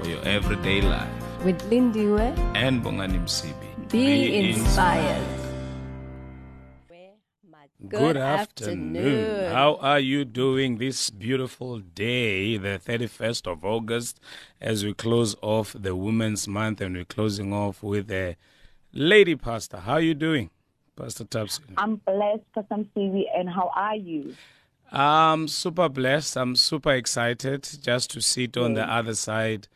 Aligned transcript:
for 0.00 0.08
your 0.08 0.22
everyday 0.24 0.80
life. 0.80 1.08
With 1.44 1.60
Lindiwe, 1.70 2.36
And 2.54 2.82
Bongani 2.82 3.18
Msibi. 3.18 3.90
be, 3.90 4.50
inspired. 4.50 5.26
Good 7.88 8.16
afternoon. 8.18 9.50
How 9.52 9.76
are 9.76 9.98
you 9.98 10.24
doing 10.26 10.76
this 10.76 11.08
beautiful 11.10 11.78
day, 11.78 12.58
the 12.58 12.78
31st 12.78 13.46
of 13.50 13.64
August, 13.64 14.20
as 14.60 14.84
we 14.84 14.92
close 14.92 15.34
off 15.40 15.74
the 15.78 15.96
Women's 15.96 16.46
Month 16.46 16.82
and 16.82 16.94
we're 16.94 17.06
closing 17.06 17.52
off 17.54 17.82
with 17.82 18.10
a 18.10 18.36
lady 18.92 19.34
pastor? 19.34 19.78
How 19.78 19.94
are 19.94 20.00
you 20.00 20.14
doing, 20.14 20.50
Pastor 20.94 21.24
Thabsi? 21.24 21.60
I'm 21.78 21.96
blessed, 21.96 22.42
Pastor 22.54 22.84
CV, 22.94 23.24
and 23.34 23.48
how 23.48 23.70
are 23.74 23.96
you? 23.96 24.34
I'm 24.92 25.48
super 25.48 25.88
blessed. 25.88 26.36
I'm 26.36 26.56
super 26.56 26.92
excited 26.92 27.66
just 27.80 28.10
to 28.10 28.20
sit 28.20 28.56
on 28.58 28.74
the 28.74 28.84
other 28.84 29.14
side, 29.14 29.68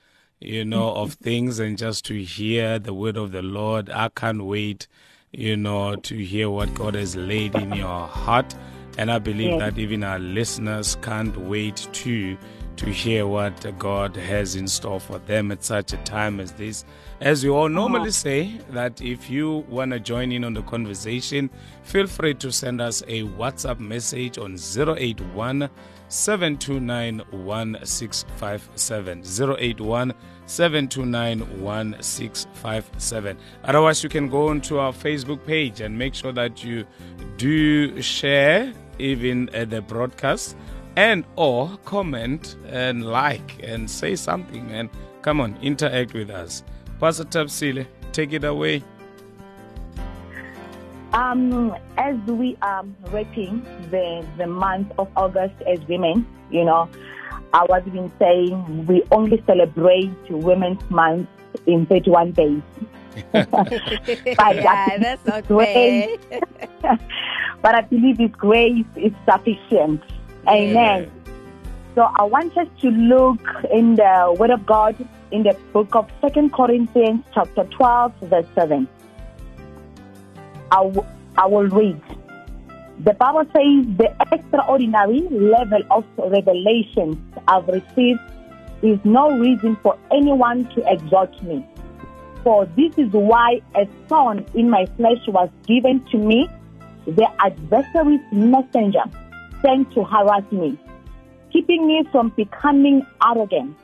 you 0.44 0.64
know, 0.64 0.94
of 0.94 1.14
things 1.14 1.58
and 1.58 1.78
just 1.78 2.05
to 2.06 2.22
hear 2.22 2.78
the 2.78 2.94
word 2.94 3.16
of 3.16 3.32
the 3.32 3.42
Lord. 3.42 3.91
I 3.91 4.08
can't 4.08 4.44
wait, 4.44 4.86
you 5.32 5.56
know, 5.56 5.96
to 5.96 6.16
hear 6.16 6.50
what 6.50 6.74
God 6.74 6.94
has 6.94 7.16
laid 7.16 7.55
in 7.55 7.72
your 7.72 8.06
heart. 8.06 8.54
And 8.98 9.10
I 9.10 9.19
believe 9.19 9.58
that 9.58 9.78
even 9.78 10.04
our 10.04 10.19
listeners 10.19 10.96
can't 11.02 11.36
wait 11.36 11.88
to 11.92 12.36
to 12.77 12.86
hear 12.86 13.27
what 13.27 13.78
God 13.78 14.16
has 14.16 14.56
in 14.56 14.66
store 14.66 14.98
for 14.98 15.19
them 15.20 15.52
at 15.52 15.62
such 15.62 15.92
a 15.92 15.96
time 15.98 16.41
as 16.41 16.52
this. 16.52 16.84
As 17.20 17.44
we 17.44 17.50
all 17.50 17.69
normally 17.69 18.08
uh-huh. 18.08 18.10
say, 18.10 18.58
that 18.70 19.00
if 19.00 19.30
you 19.30 19.64
want 19.69 19.92
to 19.92 20.00
join 20.00 20.32
in 20.32 20.44
on 20.44 20.54
the 20.54 20.62
conversation, 20.62 21.50
feel 21.82 22.06
free 22.06 22.34
to 22.34 22.50
send 22.50 22.80
us 22.80 23.02
a 23.06 23.22
WhatsApp 23.22 23.78
message 23.78 24.38
on 24.38 24.56
081 24.56 25.70
729 26.08 27.19
1657. 27.30 29.22
081 29.58 30.14
729 30.47 31.41
1657. 31.62 33.38
Otherwise, 33.64 34.02
you 34.02 34.08
can 34.08 34.28
go 34.28 34.48
onto 34.48 34.78
our 34.78 34.92
Facebook 34.92 35.44
page 35.44 35.80
and 35.80 35.98
make 35.98 36.14
sure 36.14 36.32
that 36.32 36.62
you 36.62 36.84
do 37.36 38.00
share 38.00 38.72
even 38.98 39.48
uh, 39.55 39.64
the 39.64 39.82
broadcast 39.82 40.56
and 40.97 41.25
or 41.36 41.77
comment 41.84 42.56
and 42.69 43.05
like 43.05 43.60
and 43.62 43.91
say 43.91 44.14
something 44.14 44.66
man 44.69 44.88
come 45.22 45.41
on 45.41 45.56
interact 45.60 46.14
with 46.14 46.30
us 46.30 46.62
pastor 47.00 47.25
thabsile 47.25 47.84
take 48.12 48.32
it 48.32 48.44
away 48.44 48.82
Um, 51.14 51.76
as 51.96 52.16
we 52.26 52.58
are 52.60 52.84
wrapping 53.12 53.64
the, 53.92 54.26
the 54.36 54.48
month 54.48 54.90
of 54.98 55.08
August 55.16 55.54
as 55.64 55.78
women, 55.88 56.26
you 56.50 56.64
know, 56.64 56.90
I 57.52 57.64
was 57.68 57.82
even 57.86 58.10
saying 58.18 58.86
we 58.88 59.04
only 59.12 59.40
celebrate 59.46 60.12
Women's 60.28 60.82
Month 60.90 61.28
in 61.66 61.86
31 61.86 62.32
days. 62.32 62.62
but, 63.32 64.56
yeah, 64.56 64.98
that's 64.98 65.24
not 65.24 65.46
Grace. 65.46 66.19
fair. 66.30 66.41
but 67.62 67.76
I 67.76 67.82
believe 67.82 68.19
His 68.19 68.32
grace 68.32 68.84
is 68.97 69.12
sufficient. 69.24 70.03
Amen. 70.48 71.12
So 71.94 72.10
I 72.16 72.24
want 72.24 72.58
us 72.58 72.66
to 72.80 72.91
look 72.91 73.41
in 73.72 73.94
the 73.94 74.34
Word 74.36 74.50
of 74.50 74.66
God 74.66 74.97
in 75.30 75.44
the 75.44 75.56
book 75.72 75.94
of 75.94 76.10
Second 76.20 76.53
Corinthians, 76.53 77.22
chapter 77.32 77.62
12, 77.62 78.14
verse 78.22 78.47
7. 78.56 78.88
I 80.70 80.82
w- 80.82 81.06
I 81.36 81.47
will 81.47 81.69
read. 81.69 82.00
The 83.00 83.14
Bible 83.14 83.44
says 83.47 83.97
the 83.97 84.14
extraordinary 84.30 85.20
level 85.30 85.82
of 85.91 86.04
revelations 86.16 87.16
I've 87.48 87.66
received 87.66 88.20
is 88.82 88.98
no 89.04 89.30
reason 89.36 89.76
for 89.82 89.98
anyone 90.12 90.64
to 90.74 90.92
exhort 90.92 91.42
me. 91.42 91.66
For 92.44 92.66
this 92.76 92.97
is 92.98 93.10
why 93.10 93.62
a 93.74 93.86
thorn 94.08 94.44
in 94.54 94.70
my 94.70 94.86
flesh 94.97 95.26
was 95.26 95.48
given 95.66 96.04
to 96.12 96.19
me, 96.19 96.48
the 97.06 97.26
adversary's 97.41 98.20
messenger 98.30 99.03
sent 99.62 99.92
to 99.94 100.04
harass 100.04 100.44
me, 100.53 100.78
keeping 101.53 101.86
me 101.86 102.04
from 102.12 102.28
becoming 102.30 103.04
arrogant. 103.26 103.76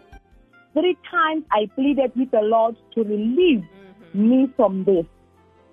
Three 0.74 0.96
times 1.10 1.44
I 1.50 1.66
pleaded 1.74 2.12
with 2.14 2.30
the 2.30 2.42
Lord 2.42 2.76
to 2.94 3.02
relieve 3.02 3.64
mm-hmm. 3.64 4.30
me 4.30 4.52
from 4.56 4.84
this, 4.84 5.06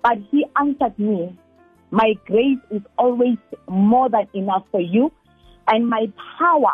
but 0.02 0.18
He 0.30 0.44
answered 0.56 0.98
me, 0.98 1.36
My 1.90 2.14
grace 2.26 2.58
is 2.70 2.82
always 2.98 3.38
more 3.68 4.08
than 4.08 4.28
enough 4.34 4.64
for 4.70 4.80
you, 4.80 5.12
and 5.66 5.88
my 5.88 6.10
power 6.38 6.72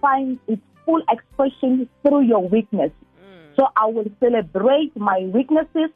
finds 0.00 0.40
its 0.46 0.62
full 0.84 1.02
expression 1.10 1.88
through 2.02 2.22
your 2.22 2.48
weakness. 2.48 2.90
Mm. 3.20 3.56
So 3.56 3.66
I 3.76 3.86
will 3.86 4.10
celebrate 4.20 4.96
my 4.96 5.20
weaknesses, 5.32 5.90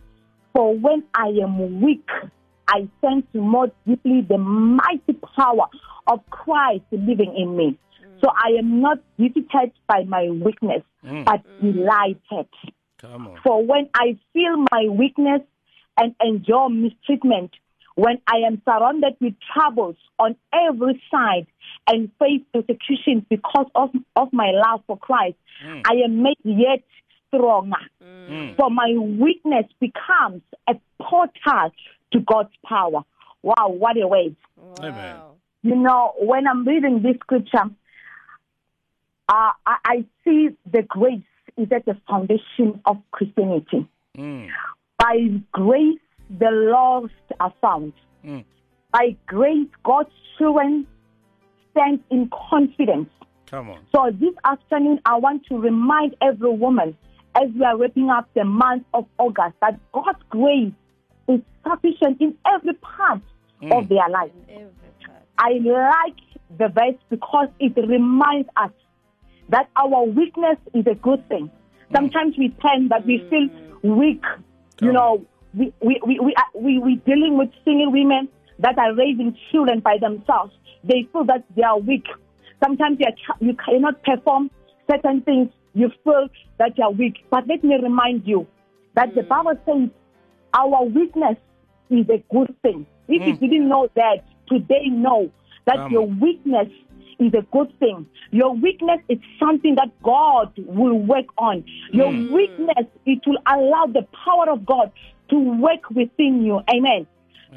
for 0.52 0.74
when 0.76 1.04
I 1.14 1.28
am 1.42 1.80
weak, 1.80 2.08
I 2.68 2.88
sense 3.00 3.26
more 3.34 3.70
deeply 3.86 4.22
the 4.28 4.38
mighty 4.38 5.12
power 5.36 5.66
of 6.06 6.20
Christ 6.30 6.84
living 6.90 7.34
in 7.36 7.56
me. 7.56 7.78
Mm. 8.04 8.20
So 8.20 8.28
I 8.28 8.58
am 8.58 8.80
not 8.80 8.98
defeated 9.18 9.72
by 9.86 10.04
my 10.04 10.28
weakness, 10.28 10.82
mm. 11.04 11.24
but 11.24 11.42
delighted. 11.60 12.48
come 12.98 13.28
on 13.28 13.38
For 13.42 13.64
when 13.64 13.88
I 13.94 14.18
feel 14.32 14.64
my 14.72 14.86
weakness 14.90 15.42
and 16.00 16.14
endure 16.24 16.68
mistreatment, 16.70 17.52
when 17.94 18.18
I 18.26 18.38
am 18.46 18.62
surrounded 18.64 19.14
with 19.20 19.34
troubles 19.52 19.96
on 20.18 20.34
every 20.52 21.00
side 21.10 21.46
and 21.86 22.10
face 22.18 22.40
persecution 22.52 23.26
because 23.28 23.66
of, 23.74 23.90
of 24.16 24.32
my 24.32 24.50
love 24.52 24.80
for 24.86 24.96
Christ, 24.96 25.36
I 25.84 25.94
am 26.04 26.22
made 26.22 26.38
yet 26.42 26.82
stronger. 27.28 27.76
For 28.56 28.70
my 28.70 28.94
weakness 28.96 29.66
becomes 29.80 30.42
a 30.66 30.74
portal 31.02 31.72
to 32.12 32.20
God's 32.20 32.54
power. 32.64 33.02
Wow, 33.42 33.68
what 33.68 33.96
a 33.96 34.06
way. 34.06 34.34
amen 34.80 35.16
You 35.62 35.76
know, 35.76 36.14
when 36.18 36.46
I'm 36.46 36.66
reading 36.66 37.02
this 37.02 37.16
scripture, 37.20 37.68
uh, 39.28 39.52
I, 39.66 39.76
I 39.84 40.04
see 40.24 40.48
the 40.70 40.82
grace 40.82 41.20
is 41.56 41.68
at 41.72 41.84
the 41.84 41.96
foundation 42.08 42.80
of 42.84 42.96
Christianity. 43.10 43.86
Mm, 44.16 44.48
By 45.10 45.40
grace, 45.50 45.98
the 46.38 46.50
lost 46.52 47.12
are 47.40 47.52
found. 47.60 47.92
Mm. 48.24 48.44
By 48.92 49.16
grace, 49.26 49.66
God's 49.82 50.10
children 50.38 50.86
stand 51.72 51.98
in 52.10 52.30
confidence. 52.50 53.08
come 53.46 53.70
on 53.70 53.78
So 53.92 54.12
this 54.12 54.34
afternoon, 54.44 55.00
I 55.04 55.16
want 55.16 55.46
to 55.46 55.58
remind 55.58 56.14
every 56.22 56.52
woman 56.52 56.96
as 57.34 57.48
we 57.56 57.64
are 57.64 57.76
wrapping 57.76 58.08
up 58.08 58.28
the 58.34 58.44
month 58.44 58.84
of 58.94 59.06
August 59.18 59.56
that 59.60 59.80
God's 59.90 60.22
grace 60.28 60.72
is 61.28 61.40
sufficient 61.68 62.20
in 62.20 62.36
every 62.46 62.74
part 62.74 63.20
mm. 63.60 63.76
of 63.76 63.88
their 63.88 64.08
life. 64.08 64.30
I 65.38 65.54
like 65.54 66.20
the 66.56 66.68
verse 66.68 67.00
because 67.08 67.48
it 67.58 67.76
reminds 67.76 68.48
us 68.56 68.70
that 69.48 69.68
our 69.74 70.04
weakness 70.04 70.58
is 70.72 70.86
a 70.86 70.94
good 70.94 71.28
thing. 71.28 71.50
Mm. 71.50 71.96
Sometimes 71.96 72.38
we 72.38 72.54
tend 72.64 72.92
that 72.92 73.04
we 73.04 73.26
feel 73.28 73.96
weak. 73.96 74.22
You 74.80 74.92
know, 74.92 75.24
we 75.54 75.72
we 75.80 76.00
we 76.06 76.18
we 76.20 76.34
are, 76.36 76.60
we 76.60 76.78
we 76.78 76.96
dealing 77.06 77.36
with 77.36 77.50
single 77.64 77.92
women 77.92 78.28
that 78.58 78.78
are 78.78 78.94
raising 78.94 79.36
children 79.50 79.80
by 79.80 79.98
themselves. 79.98 80.54
They 80.84 81.08
feel 81.12 81.24
that 81.24 81.44
they 81.56 81.62
are 81.62 81.78
weak. 81.78 82.06
Sometimes 82.62 82.98
you, 83.00 83.06
are, 83.06 83.36
you 83.40 83.54
cannot 83.54 84.02
perform 84.02 84.50
certain 84.90 85.22
things. 85.22 85.50
You 85.74 85.90
feel 86.04 86.28
that 86.58 86.76
you 86.76 86.84
are 86.84 86.92
weak. 86.92 87.24
But 87.30 87.46
let 87.46 87.62
me 87.64 87.76
remind 87.82 88.26
you 88.26 88.46
that 88.94 89.14
the 89.14 89.22
Bible 89.22 89.54
says 89.66 89.90
our 90.54 90.84
weakness 90.84 91.36
is 91.90 92.06
a 92.08 92.22
good 92.32 92.54
thing. 92.62 92.86
If 93.08 93.26
you 93.26 93.48
didn't 93.48 93.68
know 93.68 93.88
that, 93.96 94.24
today 94.48 94.86
know 94.88 95.30
that 95.66 95.76
Come 95.76 95.92
your 95.92 96.06
weakness 96.06 96.68
is 97.20 97.32
a 97.34 97.42
good 97.52 97.78
thing. 97.78 98.06
Your 98.30 98.54
weakness 98.54 99.00
is 99.08 99.18
something 99.38 99.76
that 99.76 99.90
God 100.02 100.52
will 100.56 100.98
work 100.98 101.26
on. 101.38 101.64
Your 101.92 102.12
hmm. 102.12 102.32
weakness, 102.32 102.86
it 103.06 103.20
will 103.26 103.38
allow 103.46 103.86
the 103.86 104.06
power 104.24 104.50
of 104.50 104.64
God 104.66 104.90
to 105.28 105.38
work 105.38 105.88
within 105.90 106.44
you. 106.44 106.60
Amen. 106.74 107.06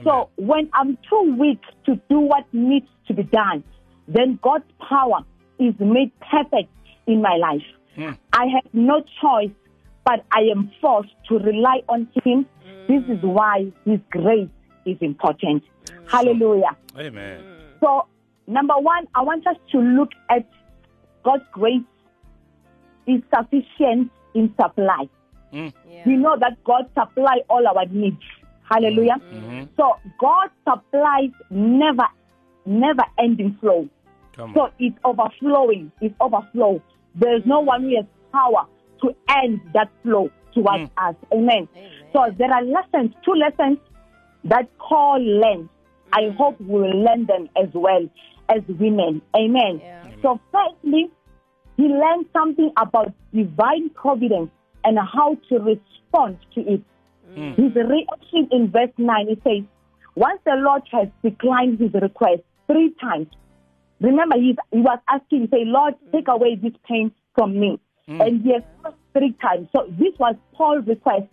So 0.03 0.29
when 0.37 0.69
I'm 0.73 0.97
too 1.09 1.35
weak 1.39 1.61
to 1.85 1.95
do 2.09 2.19
what 2.19 2.45
needs 2.51 2.87
to 3.07 3.13
be 3.13 3.23
done, 3.23 3.63
then 4.07 4.39
God's 4.41 4.65
power 4.89 5.19
is 5.59 5.73
made 5.79 6.11
perfect 6.19 6.69
in 7.07 7.21
my 7.21 7.35
life. 7.35 7.61
Hmm. 7.95 8.11
I 8.33 8.47
have 8.47 8.73
no 8.73 9.03
choice 9.21 9.51
but 10.05 10.25
I 10.31 10.41
am 10.51 10.71
forced 10.81 11.13
to 11.29 11.39
rely 11.39 11.81
on 11.87 12.09
Him. 12.23 12.45
This 12.87 13.03
is 13.03 13.19
hmm. 13.19 13.27
why 13.27 13.71
His 13.85 13.99
grace 14.09 14.49
is 14.85 14.97
important. 14.99 15.63
Hallelujah. 16.07 16.75
Amen. 16.97 17.43
So, 17.79 18.07
number 18.47 18.75
one, 18.77 19.07
I 19.15 19.21
want 19.21 19.45
us 19.47 19.57
to 19.71 19.79
look 19.79 20.09
at 20.29 20.47
God's 21.23 21.43
grace 21.51 21.81
is 23.07 23.21
sufficient 23.35 24.11
in 24.33 24.53
supply. 24.59 25.09
Mm. 25.53 25.73
Yeah. 25.89 26.03
We 26.05 26.15
know 26.17 26.37
that 26.39 26.63
God 26.63 26.89
supply 26.97 27.41
all 27.49 27.65
our 27.67 27.85
needs. 27.85 28.21
Hallelujah. 28.63 29.17
Mhm. 29.31 29.67
So 29.77 29.97
God 30.19 30.49
supplies 30.67 31.31
never, 31.49 32.07
never 32.65 33.03
ending 33.19 33.57
flow. 33.59 33.87
Come 34.33 34.53
So 34.53 34.61
on. 34.61 34.71
it's 34.79 34.97
overflowing. 35.05 35.91
It's 36.01 36.15
overflow. 36.19 36.81
There 37.15 37.35
is 37.35 37.45
no 37.45 37.59
one 37.59 37.83
who 37.83 37.95
has 37.97 38.05
power 38.31 38.65
to 39.01 39.15
end 39.29 39.61
that 39.73 39.89
flow 40.01 40.31
towards 40.53 40.89
mm. 40.89 41.09
us. 41.09 41.15
Amen. 41.31 41.67
Amen. 41.75 41.91
So 42.13 42.31
there 42.37 42.51
are 42.51 42.63
lessons, 42.63 43.13
two 43.23 43.33
lessons 43.33 43.77
that 44.45 44.69
Paul 44.77 45.19
learned. 45.21 45.69
I 46.13 46.21
mm. 46.21 46.35
hope 46.35 46.59
we 46.61 46.79
will 46.81 47.03
learn 47.03 47.25
them 47.25 47.49
as 47.55 47.69
well 47.73 48.09
as 48.49 48.61
women. 48.67 49.21
Amen. 49.35 49.79
Yeah. 49.81 50.03
So 50.21 50.39
firstly, 50.51 51.11
he 51.77 51.83
learned 51.83 52.25
something 52.33 52.71
about 52.77 53.13
divine 53.33 53.89
providence 53.91 54.51
and 54.83 54.97
how 54.99 55.37
to 55.49 55.59
respond 55.59 56.37
to 56.55 56.61
it. 56.61 56.81
Mm. 57.35 57.55
His 57.55 57.75
reaction 57.75 58.47
in 58.51 58.71
verse 58.71 58.91
9, 58.97 59.27
it 59.29 59.39
says, 59.43 59.63
once 60.15 60.39
the 60.45 60.53
Lord 60.55 60.83
has 60.91 61.07
declined 61.23 61.79
his 61.79 61.93
request 61.93 62.41
three 62.67 62.93
times, 63.01 63.27
remember 63.99 64.37
he's, 64.37 64.55
he 64.71 64.79
was 64.79 64.99
asking, 65.09 65.47
say, 65.51 65.63
Lord, 65.65 65.95
take 66.11 66.27
away 66.27 66.55
this 66.55 66.73
pain 66.87 67.11
from 67.35 67.59
me. 67.59 67.79
Mm. 68.07 68.25
And 68.25 68.41
he 68.43 68.53
has 68.53 68.63
asked 68.85 68.95
three 69.13 69.33
times. 69.41 69.69
So 69.75 69.87
this 69.89 70.13
was 70.19 70.35
Paul's 70.53 70.85
request, 70.85 71.25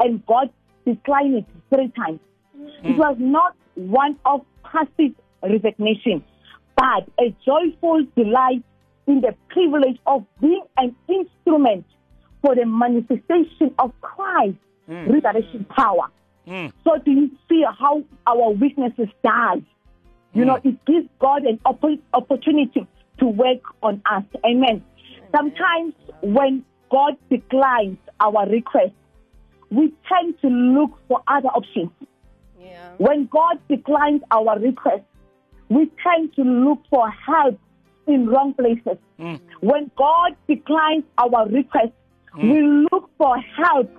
and 0.00 0.24
God 0.26 0.50
declined 0.84 1.36
it 1.36 1.44
three 1.72 1.92
times. 1.96 2.20
Mm. 2.58 2.90
It 2.90 2.96
was 2.96 3.16
not 3.18 3.54
one 3.74 4.18
of 4.24 4.40
passive 4.64 5.14
resignation, 5.42 6.24
but 6.84 7.08
a 7.18 7.34
joyful 7.44 8.04
delight 8.14 8.62
in 9.06 9.22
the 9.22 9.34
privilege 9.48 9.98
of 10.06 10.24
being 10.40 10.64
an 10.76 10.94
instrument 11.08 11.86
for 12.42 12.54
the 12.54 12.66
manifestation 12.66 13.74
of 13.78 13.92
Christ's 14.02 14.58
resurrection 14.86 15.64
power. 15.64 16.08
Mm. 16.46 16.72
So 16.84 16.98
do 16.98 17.10
you 17.10 17.30
see 17.48 17.64
how 17.78 18.02
our 18.26 18.50
weaknesses 18.50 19.08
die? 19.22 19.62
You 20.34 20.44
know, 20.44 20.58
it 20.62 20.84
gives 20.84 21.08
God 21.20 21.44
an 21.44 21.58
oppo- 21.64 22.00
opportunity 22.12 22.86
to 23.18 23.26
work 23.26 23.60
on 23.82 24.02
us. 24.10 24.24
Amen. 24.44 24.84
Sometimes 25.34 25.94
when 26.22 26.64
God 26.90 27.14
declines 27.30 27.98
our 28.20 28.46
request, 28.48 28.92
we 29.70 29.92
tend 30.08 30.38
to 30.42 30.48
look 30.48 30.98
for 31.08 31.22
other 31.28 31.48
options. 31.48 31.90
Yeah. 32.60 32.90
When 32.98 33.26
God 33.26 33.58
declines 33.68 34.22
our 34.30 34.58
request, 34.58 35.04
we 35.74 35.90
tend 36.02 36.34
to 36.36 36.42
look 36.42 36.80
for 36.90 37.10
help 37.10 37.58
in 38.06 38.28
wrong 38.28 38.54
places. 38.54 38.98
When 39.60 39.90
God 39.96 40.36
declines 40.46 41.04
our 41.18 41.48
request, 41.48 41.92
we 42.36 42.60
look 42.90 43.10
for 43.18 43.36
help 43.38 43.90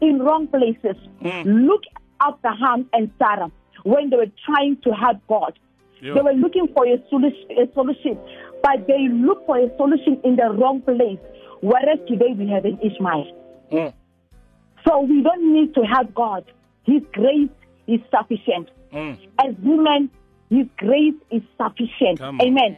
in 0.00 0.18
wrong 0.18 0.48
places. 0.48 0.96
Look 1.44 1.82
at 2.20 2.34
Abraham 2.34 2.88
and 2.92 3.10
Sarah 3.18 3.50
when 3.84 4.10
they 4.10 4.16
were 4.16 4.32
trying 4.46 4.76
to 4.84 4.90
help 4.90 5.18
God. 5.28 5.58
Yeah. 6.02 6.14
They 6.14 6.20
were 6.20 6.32
looking 6.32 6.68
for 6.74 6.86
a 6.86 6.96
solution, 7.10 7.46
a 7.50 7.72
solution, 7.74 8.18
but 8.62 8.86
they 8.86 9.08
looked 9.08 9.46
for 9.46 9.58
a 9.58 9.68
solution 9.76 10.20
in 10.24 10.36
the 10.36 10.50
wrong 10.50 10.80
place. 10.82 11.18
Whereas 11.60 11.98
today 12.08 12.32
we 12.36 12.48
have 12.48 12.64
an 12.64 12.78
Ishmael. 12.82 13.26
Mm. 13.70 13.92
So 14.86 15.00
we 15.02 15.22
don't 15.22 15.52
need 15.52 15.74
to 15.74 15.82
help 15.82 16.14
God. 16.14 16.44
His 16.84 17.02
grace 17.12 17.50
is 17.86 18.00
sufficient. 18.10 18.70
Mm. 18.92 19.18
As 19.38 19.54
women, 19.62 20.10
His 20.50 20.66
grace 20.76 21.14
is 21.30 21.42
sufficient. 21.56 22.20
Amen. 22.20 22.76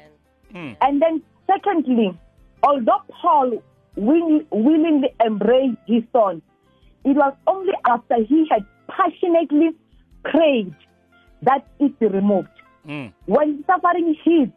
Mm. 0.55 0.77
And 0.83 1.01
then, 1.01 1.23
secondly, 1.47 2.17
although 2.63 3.03
Paul 3.21 3.63
will, 3.97 4.41
willingly 4.51 5.09
embraced 5.25 5.79
his 5.87 6.03
son, 6.13 6.43
it 7.05 7.17
was 7.17 7.35
only 7.47 7.73
after 7.89 8.23
he 8.23 8.47
had 8.51 8.67
passionately 8.89 9.71
prayed 10.25 10.75
that 11.43 11.67
it 11.81 11.99
be 11.99 12.07
removed. 12.07 12.49
Mm. 12.87 13.13
When 13.25 13.65
suffering 13.67 14.17
hit, 14.23 14.51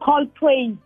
Paul 0.00 0.26
prayed 0.34 0.76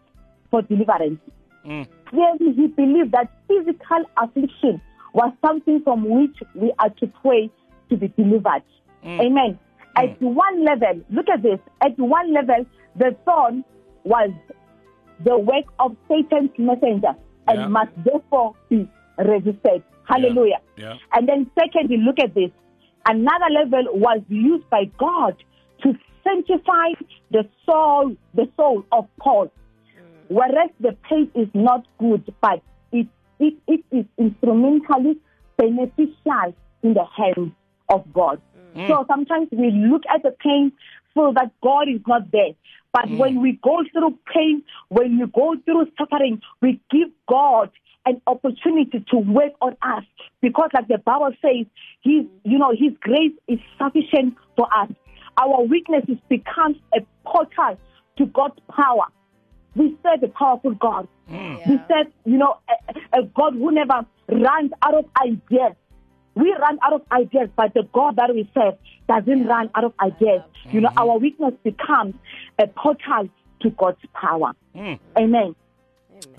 for 0.51 0.61
deliverance. 0.63 1.21
Mm. 1.65 1.87
Clearly, 2.07 2.53
he 2.55 2.67
believed 2.67 3.13
that 3.13 3.33
physical 3.49 4.05
affliction 4.17 4.81
was 5.15 5.33
something 5.45 5.81
from 5.83 6.09
which 6.09 6.37
we 6.55 6.73
are 6.79 6.91
to 6.91 7.07
pray 7.23 7.51
to 7.89 7.97
be 7.97 8.09
delivered. 8.09 8.63
Amen. 9.05 9.59
At 9.97 10.21
mm. 10.21 10.35
one 10.35 10.65
level, 10.65 11.03
look 11.11 11.29
at 11.33 11.43
this. 11.43 11.59
At 11.81 11.99
one 11.99 12.33
level, 12.33 12.67
the 12.97 13.17
thorn 13.25 13.65
was 14.05 14.31
the 15.25 15.39
work 15.39 15.65
of 15.79 15.97
Satan's 16.09 16.51
messenger 16.59 17.15
and 17.49 17.59
Yeah. 17.59 17.69
must 17.69 17.93
therefore 18.05 18.55
be 18.69 18.89
resisted. 19.19 19.83
Hallelujah. 20.05 20.61
Yeah. 20.77 20.97
And 21.15 21.29
then 21.29 21.51
secondly, 21.59 21.97
look 21.97 22.19
at 22.21 22.35
this. 22.35 22.51
Another 23.09 23.51
level 23.51 23.85
was 23.95 24.21
used 24.29 24.69
by 24.69 24.85
God 24.99 25.37
to 25.83 25.95
sanctify 26.23 26.93
the 27.31 27.49
soul, 27.65 28.15
the 28.35 28.49
soul 28.57 28.85
of 28.93 29.07
Paul. 29.19 29.47
Mm. 29.47 30.29
Whereas 30.29 30.71
the 30.81 30.97
pain 31.09 31.31
is 31.35 31.49
not 31.55 31.87
good, 31.99 32.33
but 32.41 32.61
it, 32.93 33.07
it, 33.39 33.55
it 33.67 33.85
is 33.91 34.05
instrumentally 34.19 35.19
beneficial 35.57 36.55
in 36.83 36.95
the 36.95 37.05
hands 37.05 37.53
of 37.89 38.13
God. 38.13 38.41
Mm. 38.77 38.89
So 38.89 39.05
sometimes 39.09 39.49
we 39.51 39.71
look 39.71 40.03
at 40.13 40.23
the 40.23 40.31
pain, 40.31 40.73
feel 41.15 41.33
that 41.33 41.51
God 41.63 41.89
is 41.89 42.01
not 42.07 42.31
there. 42.31 42.53
But 42.93 43.07
mm. 43.07 43.19
when 43.19 43.41
we 43.41 43.59
go 43.63 43.79
through 43.93 44.19
pain, 44.33 44.63
when 44.89 45.19
we 45.19 45.27
go 45.27 45.57
through 45.65 45.87
suffering, 45.99 46.41
we 46.61 46.81
give 46.91 47.09
God 47.29 47.71
an 48.07 48.21
opportunity 48.27 49.05
to 49.11 49.17
work 49.17 49.53
on 49.61 49.77
us. 49.83 50.05
Because 50.41 50.71
like 50.73 50.89
the 50.89 50.99
bible 50.99 51.33
says 51.43 51.67
his 52.03 52.25
you 52.45 52.59
know 52.59 52.71
his 52.71 52.93
grace 53.01 53.33
is 53.49 53.59
sufficient 53.79 54.37
for 54.57 54.67
us. 54.73 54.91
Our 55.39 55.65
weaknesses 55.65 56.17
becomes 56.29 56.77
a 56.95 57.01
portal 57.27 57.79
to 58.19 58.27
god's 58.27 58.59
power. 58.75 59.07
We 59.75 59.97
serve 60.03 60.23
a 60.23 60.29
powerful 60.29 60.75
god. 60.75 61.09
Mm. 61.31 61.69
We 61.69 61.81
serve 61.89 62.13
you 62.25 62.39
know 62.39 62.59
a, 62.69 63.19
a 63.19 63.23
god 63.25 63.55
who 63.55 63.73
never 63.73 64.07
runs 64.29 64.71
out 64.83 64.95
of 64.95 65.05
ideas 65.21 65.75
we 66.37 66.55
run 66.61 66.79
out 66.85 66.93
of 66.93 67.03
ideas 67.13 67.49
but 67.57 67.75
the 67.75 67.83
god 67.93 68.15
that 68.17 68.33
we 68.35 68.49
serve 68.55 68.75
doesn't 69.09 69.47
run 69.47 69.69
out 69.75 69.85
of 69.85 69.93
ideas 70.01 70.43
you 70.71 70.81
know 70.81 70.91
our 70.97 71.19
weakness 71.19 71.55
becomes 71.65 72.15
a 72.59 72.67
portal 72.69 73.29
to 73.61 73.71
god's 73.71 73.99
power 74.15 74.53
Mm. 74.75 74.99
amen 75.19 75.55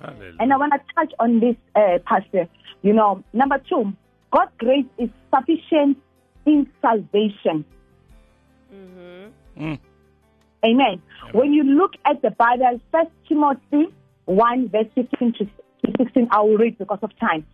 Hallelujah. 0.02 0.38
and 0.40 0.54
I 0.54 0.58
want 0.58 0.74
to 0.74 0.80
touch 0.96 1.14
on 1.20 1.40
this, 1.40 1.56
uh, 1.76 2.00
Pastor. 2.06 2.48
You 2.82 2.94
know, 2.94 3.24
number 3.34 3.60
two, 3.70 3.94
God's 4.32 4.52
grace 4.58 4.86
is 4.98 5.10
sufficient 5.34 5.98
in 6.48 6.68
salvation. 6.82 7.64
Mm. 8.74 9.80
Amen. 10.66 11.02
When 11.32 11.54
you 11.54 11.64
look 11.64 11.94
at 12.06 12.22
the 12.22 12.32
Bible, 12.32 12.80
First 12.92 13.12
Timothy 13.28 13.94
1, 14.26 14.70
verse 14.70 14.88
15 14.96 15.34
to 15.34 15.48
16, 15.98 16.28
I 16.32 16.42
will 16.42 16.58
read 16.58 16.78
because 16.78 17.00
of 17.04 17.12
time. 17.20 17.46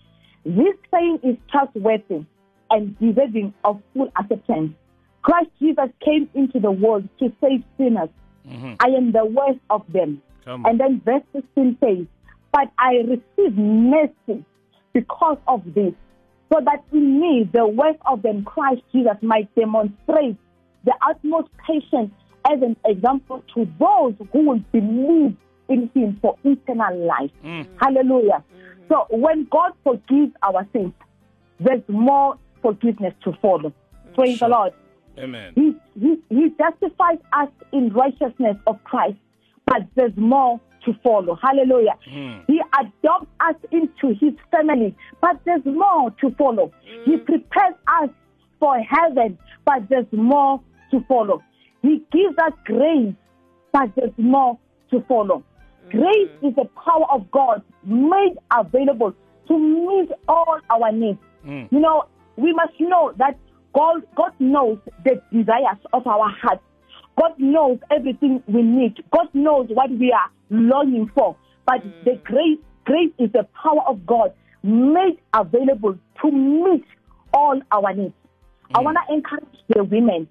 This 0.46 0.76
saying 0.92 1.20
is 1.24 1.36
trustworthy 1.52 2.26
and 2.70 2.98
deserving 3.00 3.54
of 3.64 3.82
full 3.94 4.12
acceptance. 4.18 4.74
Christ 5.22 5.50
Jesus 5.60 5.90
came 6.04 6.30
into 6.34 6.60
the 6.60 6.72
world 6.72 7.08
to 7.20 7.32
save 7.42 7.64
sinners. 7.78 8.10
Mm-hmm. 8.48 8.74
I 8.80 8.88
am 8.88 9.12
the 9.12 9.26
worst 9.26 9.60
of 9.70 9.84
them. 9.92 10.22
Come 10.44 10.66
And 10.66 10.80
then 10.80 11.02
verse 11.06 11.24
16 11.34 11.78
says, 11.80 12.06
But 12.52 12.72
I 12.78 12.96
received 13.08 13.58
mercy 13.58 14.46
because 14.94 15.38
of 15.48 15.64
this, 15.74 15.94
so 16.52 16.60
that 16.66 16.84
in 16.92 17.20
me, 17.20 17.50
the 17.52 17.66
worst 17.66 18.00
of 18.06 18.22
them, 18.22 18.44
Christ 18.44 18.82
Jesus, 18.92 19.16
might 19.22 19.54
demonstrate 19.56 20.38
the 20.84 20.94
utmost 21.08 21.48
patience 21.66 22.12
as 22.52 22.62
an 22.62 22.76
example 22.86 23.44
to 23.56 23.68
those 23.80 24.14
who 24.34 24.50
will 24.50 24.60
believe 24.72 25.36
in 25.70 25.90
him 25.96 26.20
for 26.22 26.38
eternal 26.44 27.08
life. 27.08 27.32
Mm. 27.44 27.68
Hallelujah. 27.80 28.44
So 28.90 29.08
when 29.10 29.48
God 29.50 29.72
forgives 29.84 30.34
our 30.44 30.68
sins, 30.74 30.94
there's 31.60 31.82
more 31.88 32.38
forgiveness 32.64 33.14
to 33.24 33.34
follow. 33.42 33.72
Praise 34.16 34.40
the 34.40 34.48
Lord. 34.48 34.74
Amen. 35.20 35.54
He, 35.54 35.76
he, 36.00 36.16
he 36.30 36.50
justifies 36.58 37.20
us 37.34 37.50
in 37.72 37.90
righteousness 37.94 38.58
of 38.66 38.84
Christ, 38.84 39.18
but 39.68 39.84
there's 39.96 40.16
more 40.18 40.60
to 40.86 40.94
follow. 41.04 41.36
Hallelujah. 41.36 41.96
Hmm. 42.10 42.40
He 42.48 42.60
adopts 42.80 43.28
us 43.40 43.56
into 43.72 44.16
his 44.20 44.34
family, 44.50 44.96
but 45.22 45.40
there's 45.46 45.66
more 45.66 46.10
to 46.22 46.32
follow. 46.32 46.72
He 47.06 47.18
hmm. 47.18 47.26
prepares 47.26 47.76
us 48.02 48.10
for 48.60 48.80
heaven, 48.80 49.38
but 49.66 49.88
there's 49.90 50.12
more 50.12 50.60
to 50.92 51.04
follow. 51.08 51.44
He 51.84 52.02
gives 52.12 52.38
us 52.44 52.54
grace, 52.66 53.14
but 53.72 53.92
there's 53.96 54.18
more 54.18 54.58
to 54.90 55.02
follow. 55.08 55.44
Hmm. 55.84 56.00
Grace 56.00 56.32
is 56.42 56.56
the 56.56 56.68
power 56.84 57.06
of 57.12 57.30
God 57.30 57.62
made 57.86 58.36
available 58.56 59.14
to 59.48 59.60
meet 59.60 60.10
all 60.28 60.60
our 60.70 60.92
needs. 60.92 61.20
Mm. 61.46 61.72
You 61.72 61.80
know, 61.80 62.06
we 62.38 62.54
must 62.54 62.74
know 62.80 63.14
that 63.18 63.38
God, 63.74 64.04
God 64.16 64.34
knows 64.40 64.80
the 65.04 65.22
desires 65.32 65.78
of 65.94 66.06
our 66.08 66.30
hearts. 66.30 66.64
God 67.20 67.34
knows 67.38 67.80
everything 67.92 68.42
we 68.48 68.62
need. 68.62 69.04
God 69.12 69.28
knows 69.34 69.68
what 69.70 69.90
we 69.92 70.12
are 70.12 70.30
longing 70.50 71.10
for. 71.14 71.36
But 71.66 71.86
mm. 71.86 72.04
the 72.06 72.20
grace, 72.24 72.60
grace 72.86 73.12
is 73.20 73.32
the 73.32 73.48
power 73.62 73.82
of 73.88 74.06
God 74.06 74.34
made 74.64 75.20
available 75.34 75.98
to 76.22 76.32
meet 76.32 76.86
all 77.34 77.60
our 77.72 77.94
needs. 77.94 78.14
I 78.74 78.80
mm. 78.80 78.84
want 78.86 78.98
to 79.08 79.14
encourage 79.14 79.58
the 79.70 79.84
women, 79.84 80.28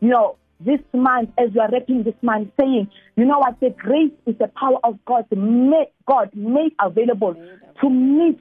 you 0.00 0.08
know, 0.08 0.36
this 0.60 0.80
month, 0.92 1.30
as 1.36 1.50
we 1.52 1.60
are 1.60 1.70
wrapping 1.70 2.04
this 2.04 2.14
month, 2.22 2.50
saying, 2.58 2.88
you 3.16 3.24
know 3.24 3.38
what, 3.38 3.58
the 3.60 3.70
grace 3.70 4.12
is 4.26 4.36
the 4.38 4.48
power 4.48 4.78
of 4.84 4.98
God 5.04 5.26
made, 5.30 5.88
God 6.06 6.30
made 6.34 6.72
available 6.80 7.34
to 7.80 7.90
meet 7.90 8.40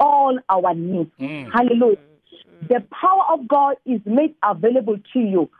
all 0.00 0.38
our 0.48 0.74
needs. 0.74 1.10
Mm. 1.20 1.50
Hallelujah. 1.52 1.98
The 2.68 2.82
power 2.90 3.22
of 3.32 3.46
God 3.48 3.76
is 3.86 4.00
made 4.04 4.34
available 4.42 4.96
to 5.12 5.18
you. 5.18 5.50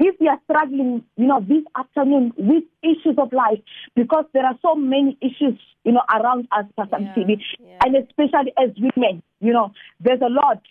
If 0.00 0.14
you 0.20 0.28
are 0.28 0.40
struggling, 0.44 1.04
you 1.16 1.26
know, 1.26 1.40
this 1.40 1.64
afternoon 1.76 2.32
with 2.36 2.64
issues 2.82 3.16
of 3.18 3.32
life, 3.32 3.58
because 3.96 4.24
there 4.32 4.44
are 4.44 4.56
so 4.62 4.74
many 4.76 5.18
issues, 5.20 5.58
you 5.84 5.92
know, 5.92 6.02
around 6.12 6.46
us, 6.52 6.66
Pastor 6.76 6.98
Yeah, 7.00 7.14
TV, 7.14 7.40
yeah. 7.58 7.78
and 7.84 7.96
especially 7.96 8.52
as 8.56 8.70
women, 8.78 9.22
you 9.40 9.52
know, 9.52 9.72
there's 10.00 10.20
a 10.20 10.28
lot, 10.28 10.62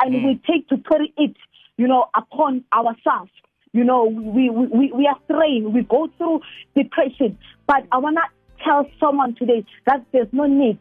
and 0.00 0.14
we 0.14 0.34
mm. 0.34 0.44
take 0.44 0.68
to 0.68 0.78
carry 0.78 1.12
it, 1.16 1.36
you 1.76 1.86
know, 1.86 2.06
upon 2.16 2.64
ourselves. 2.72 3.30
You 3.72 3.84
know, 3.84 4.04
we, 4.04 4.50
we, 4.50 4.66
we, 4.66 4.92
we 4.92 5.06
are 5.06 5.18
strained, 5.24 5.72
we 5.72 5.82
go 5.82 6.08
through 6.18 6.40
depression. 6.76 7.38
But 7.66 7.86
I 7.92 7.98
want 7.98 8.16
to 8.16 8.64
tell 8.64 8.86
someone 8.98 9.34
today 9.36 9.64
that 9.86 10.04
there's 10.12 10.28
no 10.32 10.46
need 10.46 10.78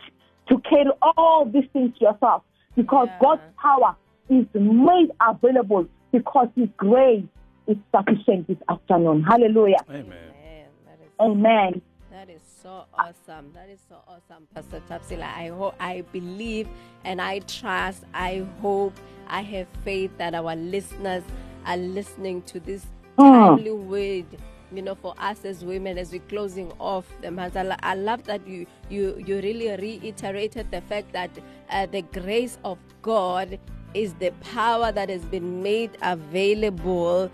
to 0.50 0.58
carry 0.60 0.90
all 1.02 1.46
these 1.46 1.70
things 1.72 1.94
yourself 2.02 2.44
because 2.76 3.08
Yeah. 3.10 3.20
God's 3.22 3.42
power 3.62 3.96
is 4.32 4.46
made 4.54 5.12
available 5.22 5.86
because 6.12 6.48
His 6.56 6.70
grace 6.78 7.24
is 7.68 7.78
sufficient 7.96 8.48
this 8.48 8.58
afternoon. 8.70 9.24
Hallelujah. 9.24 9.78
Amen. 9.90 10.06
Man, 10.10 10.66
that 10.88 11.00
is 11.04 11.12
Amen. 11.20 11.82
That 12.12 12.30
is 12.30 12.42
so 12.62 12.86
awesome. 12.94 13.52
That 13.54 13.70
is 13.70 13.80
so 13.88 13.98
awesome, 14.08 14.48
Pastor 14.54 14.82
Thabsile. 14.90 15.24
I 15.24 15.48
hope, 15.50 15.76
I 15.80 16.02
believe, 16.12 16.68
and 17.04 17.22
I 17.22 17.40
trust. 17.40 18.04
I 18.14 18.46
hope, 18.62 18.94
I 19.28 19.42
have 19.42 19.68
faith 19.84 20.12
that 20.18 20.34
our 20.36 20.56
listeners 20.56 21.24
are 21.66 21.78
listening 21.78 22.42
to 22.44 22.60
this 22.60 22.86
Mm. 23.18 23.58
timely 23.58 23.72
word. 23.72 24.26
You 24.74 24.82
know, 24.82 24.96
for 24.96 25.14
us 25.20 25.44
as 25.44 25.66
women, 25.66 25.98
as 25.98 26.14
we're 26.14 26.22
closing 26.30 26.72
off 26.80 27.06
the 27.22 27.30
month, 27.30 27.58
I, 27.58 27.76
I 27.84 27.96
love 27.96 28.24
that 28.24 28.48
you 28.48 28.66
you 28.90 29.22
you 29.28 29.36
really 29.42 29.68
reiterated 29.70 30.72
the 30.72 30.80
fact 30.82 31.12
that 31.12 31.30
uh, 31.70 31.88
the 31.88 32.04
grace 32.04 32.58
of 32.64 32.78
God 33.02 33.60
is 33.94 34.14
the 34.16 34.32
power 34.42 34.92
that 34.92 35.10
has 35.10 35.24
been 35.26 35.62
made 35.62 35.98
available 36.02 37.32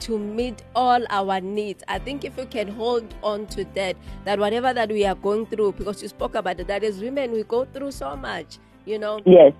to 0.00 0.18
meet 0.18 0.62
all 0.74 1.04
our 1.10 1.40
needs. 1.40 1.82
I 1.88 1.98
think 1.98 2.24
if 2.24 2.36
we 2.36 2.46
can 2.46 2.68
hold 2.68 3.14
on 3.22 3.46
to 3.48 3.64
that, 3.74 3.96
that 4.24 4.38
whatever 4.38 4.72
that 4.72 4.90
we 4.90 5.04
are 5.04 5.14
going 5.14 5.46
through, 5.46 5.72
because 5.72 6.02
you 6.02 6.08
spoke 6.08 6.34
about 6.34 6.60
it, 6.60 6.68
that 6.68 6.84
as 6.84 7.00
women 7.00 7.32
we 7.32 7.42
go 7.42 7.64
through 7.64 7.90
so 7.90 8.16
much, 8.16 8.58
you 8.84 8.98
know, 8.98 9.20
Yes. 9.26 9.52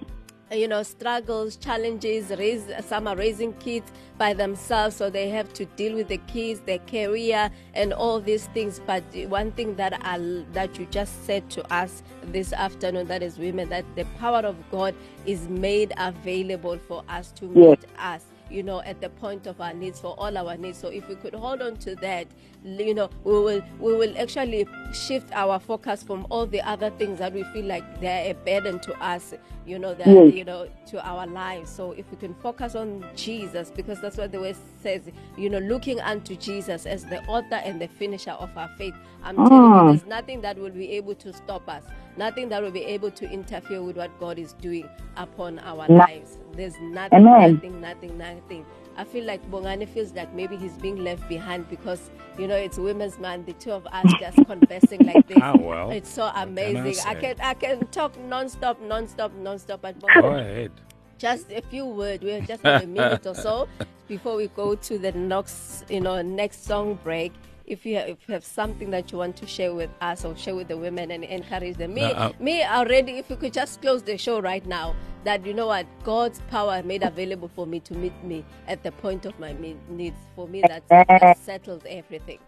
Uh, 0.51 0.55
you 0.55 0.67
know 0.67 0.83
struggles 0.83 1.57
challenges 1.57 2.31
raise 2.39 2.71
some 2.87 3.07
are 3.07 3.17
raising 3.17 3.53
kids 3.55 3.93
by 4.17 4.33
themselves 4.33 4.97
so 4.97 5.11
they 5.11 5.29
have 5.29 5.53
to 5.53 5.67
deal 5.77 5.95
with 5.95 6.09
the 6.09 6.17
kids 6.27 6.61
their 6.61 6.79
career 6.81 7.51
and 7.75 7.93
all 7.93 8.19
these 8.19 8.47
things. 8.49 8.81
But 8.87 9.03
one 9.29 9.53
thing 9.53 9.75
that 9.77 10.01
I, 10.05 10.45
that 10.53 10.79
you 10.79 10.87
just 10.87 11.27
said 11.27 11.51
to 11.51 11.73
us 11.73 12.03
this 12.23 12.53
afternoon 12.53 13.09
that 13.09 13.23
is 13.23 13.39
women 13.39 13.69
that 13.69 13.85
the 13.95 14.05
power 14.19 14.41
of 14.41 14.57
god 14.71 14.95
is 15.27 15.49
made 15.49 15.93
available 15.99 16.79
for 16.79 17.05
us 17.09 17.31
to 17.33 17.45
meet 17.45 17.85
us 17.99 18.25
you 18.51 18.63
know 18.63 18.81
at 18.83 19.01
the 19.01 19.09
point 19.11 19.47
of 19.47 19.61
our 19.61 19.75
needs 19.75 20.01
for 20.01 20.15
all 20.19 20.37
our 20.37 20.57
needs. 20.57 20.79
So 20.79 20.89
if 20.89 21.09
we 21.09 21.15
could 21.15 21.35
hold 21.35 21.63
on 21.63 21.77
to 21.79 21.95
that 21.97 22.27
you 22.65 22.95
know 22.95 23.11
we 23.25 23.33
will 23.33 23.63
we 23.79 23.95
will 23.95 24.17
actually 24.19 24.67
shift 24.93 25.31
our 25.33 25.59
focus 25.59 26.03
from 26.03 26.27
all 26.31 26.47
the 26.47 26.61
other 26.63 26.91
things 26.91 27.19
that 27.19 27.33
we 27.33 27.45
feel 27.53 27.67
like 27.67 28.01
they're 28.01 28.31
a 28.31 28.35
burden 28.35 28.79
to 28.81 28.95
us 29.05 29.35
you 29.69 29.79
know 29.79 29.95
that 29.95 30.07
Yes. 30.09 30.35
you 30.35 30.45
know 30.45 30.69
to 30.87 31.07
our 31.07 31.27
lives 31.27 31.71
so 31.71 31.93
if 31.93 32.11
we 32.11 32.17
can 32.19 32.35
focus 32.37 32.75
on 32.75 33.05
jesus 33.17 33.71
because 33.75 34.01
that's 34.01 34.17
what 34.17 34.33
the 34.33 34.41
word 34.41 34.57
says 34.83 35.03
you 35.37 35.51
know 35.51 35.59
looking 35.59 36.01
unto 36.01 36.37
jesus 36.37 36.87
as 36.87 37.05
the 37.07 37.23
author 37.27 37.57
and 37.57 37.81
the 37.81 37.89
finisher 37.89 38.33
of 38.33 38.51
our 38.57 38.69
faith 38.79 38.95
i'm 39.25 39.37
telling 39.37 39.53
you 39.75 39.75
ah. 39.75 39.89
there's 39.91 40.07
nothing 40.07 40.41
that 40.41 40.59
will 40.59 40.71
be 40.71 40.93
able 40.93 41.15
to 41.15 41.33
stop 41.33 41.69
us 41.69 41.85
nothing 42.17 42.49
that 42.49 42.63
will 42.63 42.71
be 42.73 42.85
able 42.85 43.11
to 43.11 43.31
interfere 43.31 43.83
with 43.83 43.97
what 43.97 44.11
god 44.21 44.39
is 44.39 44.55
doing 44.55 44.89
upon 45.17 45.59
our 45.61 45.87
No. 45.89 45.97
lives 45.99 46.39
there's 46.55 46.75
nothing 46.81 47.27
Amen. 47.27 47.55
nothing 47.55 47.81
nothing 47.81 48.19
nothing 48.19 48.67
I 48.99 49.05
feel 49.05 49.25
like 49.25 49.49
Bongani 49.49 49.89
feels 49.89 50.13
like 50.13 50.35
maybe 50.35 50.57
he's 50.57 50.77
being 50.77 50.97
left 51.05 51.29
behind 51.29 51.71
because 51.71 52.11
you 52.37 52.49
know 52.49 52.57
it's 52.57 52.79
Women's 52.79 53.17
Month. 53.21 53.47
The 53.47 53.53
two 53.53 53.71
of 53.71 53.87
us 53.87 54.13
just 54.19 54.37
conversing 54.47 55.07
like 55.07 55.29
this. 55.29 55.39
Ah, 55.41 55.55
well. 55.57 55.93
it's 55.93 56.11
so 56.11 56.29
can 56.29 56.39
I 56.39 56.43
amazing. 56.43 57.07
I 57.07 57.15
can 57.15 57.37
I 57.41 57.55
can 57.55 57.87
talk 57.87 58.19
non-stop, 58.19 58.83
non-stop, 58.83 59.33
non-stop. 59.35 59.83
But 59.83 60.01
Go 60.01 60.35
ahead. 60.35 60.73
just 61.17 61.53
a 61.53 61.63
few 61.63 61.87
words. 61.87 62.25
We 62.25 62.33
have 62.33 62.49
just 62.49 62.65
a 62.65 62.85
minute 62.87 63.25
or 63.25 63.37
so 63.37 63.69
before 64.09 64.35
we 64.35 64.49
go 64.49 64.75
to 64.75 64.99
the 64.99 65.13
next, 65.13 65.89
you 65.89 66.01
know, 66.01 66.21
next 66.21 66.65
song 66.65 66.99
break. 67.05 67.33
If 67.69 67.85
you, 67.87 67.97
have, 67.97 68.09
if 68.09 68.19
you 68.27 68.33
have 68.35 68.45
something 68.47 68.91
that 68.93 69.13
you 69.13 69.19
want 69.19 69.37
to 69.37 69.47
share 69.47 69.75
with 69.75 69.91
us 70.01 70.25
or 70.25 70.35
share 70.37 70.55
with 70.55 70.69
the 70.69 70.77
women 70.79 71.11
and 71.11 71.23
encourage 71.23 71.77
them, 71.77 71.95
me, 71.95 72.01
No, 72.01 72.09
uh, 72.13 72.33
me 72.41 72.65
already. 72.65 73.19
If 73.19 73.29
you 73.29 73.37
could 73.37 73.53
just 73.53 73.83
close 73.83 74.03
the 74.03 74.17
show 74.17 74.41
right 74.41 74.67
now, 74.67 74.97
that 75.25 75.45
you 75.45 75.53
know 75.53 75.67
what 75.67 75.87
God's 76.03 76.41
power 76.51 76.83
made 76.83 77.03
available 77.03 77.49
for 77.49 77.67
me 77.67 77.81
to 77.81 77.95
meet 77.95 78.15
me 78.25 78.45
at 78.67 78.83
the 78.83 78.93
point 78.93 79.27
of 79.27 79.39
my 79.39 79.55
needs. 79.91 80.17
For 80.35 80.49
me, 80.49 80.63
that, 80.67 80.89
that 80.89 81.39
settles 81.39 81.83
everything. 81.89 82.39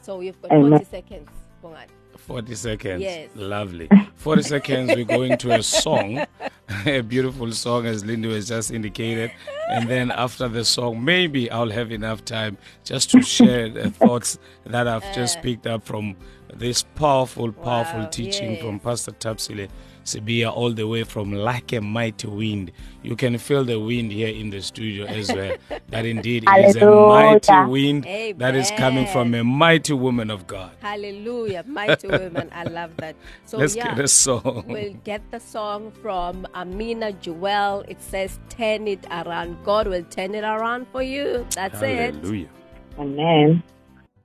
So 0.00 0.20
you've 0.20 0.42
got 0.42 0.50
40 0.50 0.84
seconds, 0.84 1.30
Bongan. 1.62 1.86
40 2.26 2.54
seconds. 2.56 3.02
Yes. 3.02 3.30
Lovely. 3.36 3.88
40 4.16 4.42
seconds, 4.42 4.92
we're 4.96 5.04
going 5.04 5.38
to 5.38 5.52
a 5.52 5.62
song, 5.62 6.26
a 6.86 7.00
beautiful 7.00 7.52
song, 7.52 7.86
as 7.86 8.04
Linda 8.04 8.30
has 8.30 8.48
just 8.48 8.72
indicated. 8.72 9.30
And 9.70 9.88
then 9.88 10.10
after 10.10 10.48
the 10.48 10.64
song, 10.64 11.04
maybe 11.04 11.48
I'll 11.50 11.70
have 11.70 11.92
enough 11.92 12.24
time 12.24 12.58
just 12.84 13.10
to 13.12 13.22
share 13.22 13.68
the 13.68 13.90
thoughts 13.90 14.38
that 14.64 14.88
I've 14.88 15.14
just 15.14 15.38
uh, 15.38 15.42
picked 15.42 15.68
up 15.68 15.84
from 15.84 16.16
this 16.54 16.82
powerful, 16.82 17.52
powerful 17.52 18.00
Wow, 18.00 18.06
teaching 18.06 18.52
yes. 18.52 18.62
from 18.62 18.80
Pastor 18.80 19.12
Thabsile 19.12 19.68
Sibiya, 20.04 20.52
all 20.52 20.72
the 20.72 20.86
way 20.86 21.04
from 21.04 21.32
Like 21.32 21.72
a 21.72 21.80
Mighty 21.80 22.28
Wind. 22.28 22.72
You 23.02 23.16
can 23.16 23.38
feel 23.38 23.64
the 23.64 23.80
wind 23.80 24.12
here 24.12 24.28
in 24.28 24.50
the 24.50 24.62
studio 24.62 25.06
as 25.06 25.32
well. 25.32 25.56
that 25.90 26.06
indeed 26.06 26.44
it 26.44 26.58
is 26.58 26.76
a 26.76 26.86
mighty 26.86 27.52
Hallelujah. 27.52 27.70
wind 27.70 28.04
that 28.38 28.54
is 28.56 28.70
coming 28.72 29.06
from 29.06 29.34
a 29.34 29.44
mighty 29.44 29.94
woman 29.94 30.30
of 30.30 30.46
God. 30.46 30.72
Hallelujah, 30.80 31.64
mighty 31.66 32.08
woman. 32.08 32.50
I 32.52 32.64
love 32.64 32.96
that. 32.98 33.16
So 33.46 33.58
Let's 33.58 33.76
yeah, 33.76 33.94
get 33.94 34.00
a 34.00 34.08
song. 34.08 34.64
We'll 34.68 34.94
get 35.04 35.22
the 35.30 35.40
song 35.40 35.92
from 36.02 36.46
Amina 36.54 37.12
Jewel. 37.14 37.84
It 37.88 38.02
says, 38.02 38.38
Turn 38.48 38.88
it 38.88 39.06
around. 39.10 39.64
God 39.64 39.88
will 39.88 40.04
turn 40.04 40.34
it 40.34 40.44
around 40.44 40.86
for 40.92 41.02
you. 41.02 41.46
That's 41.54 41.82
it. 41.82 42.14
Hallelujah. 42.14 42.50
Amen. 42.98 43.62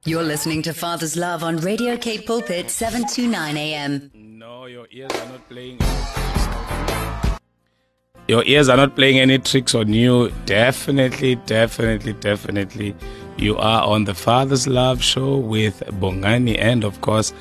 You're 0.04 0.24
listening 0.24 0.64
to 0.64 0.74
Father's 0.74 1.16
Love 1.16 1.44
on 1.44 1.58
Radio 1.58 1.96
K 1.96 2.18
Pulpit 2.18 2.72
729 2.72 3.56
AM. 3.56 4.10
No, 4.16 4.66
your 4.66 4.88
ears 4.90 5.12
are 5.12 5.28
not 5.28 5.48
playing. 5.48 5.78
Your 8.28 8.44
ears 8.46 8.68
are 8.68 8.78
not 8.78 8.96
playing 8.96 9.20
any 9.20 9.38
tricks 9.38 9.76
on 9.76 9.94
you. 9.94 10.32
Definitely, 10.48 11.36
definitely, 11.46 12.14
definitely. 12.14 12.96
You 13.38 13.58
are 13.58 13.84
on 13.84 14.06
the 14.06 14.16
Father's 14.16 14.68
Love 14.68 15.04
Show 15.04 15.38
with 15.38 15.82
Bongani 16.00 16.58
and, 16.58 16.84
of 16.84 17.00
course, 17.02 17.32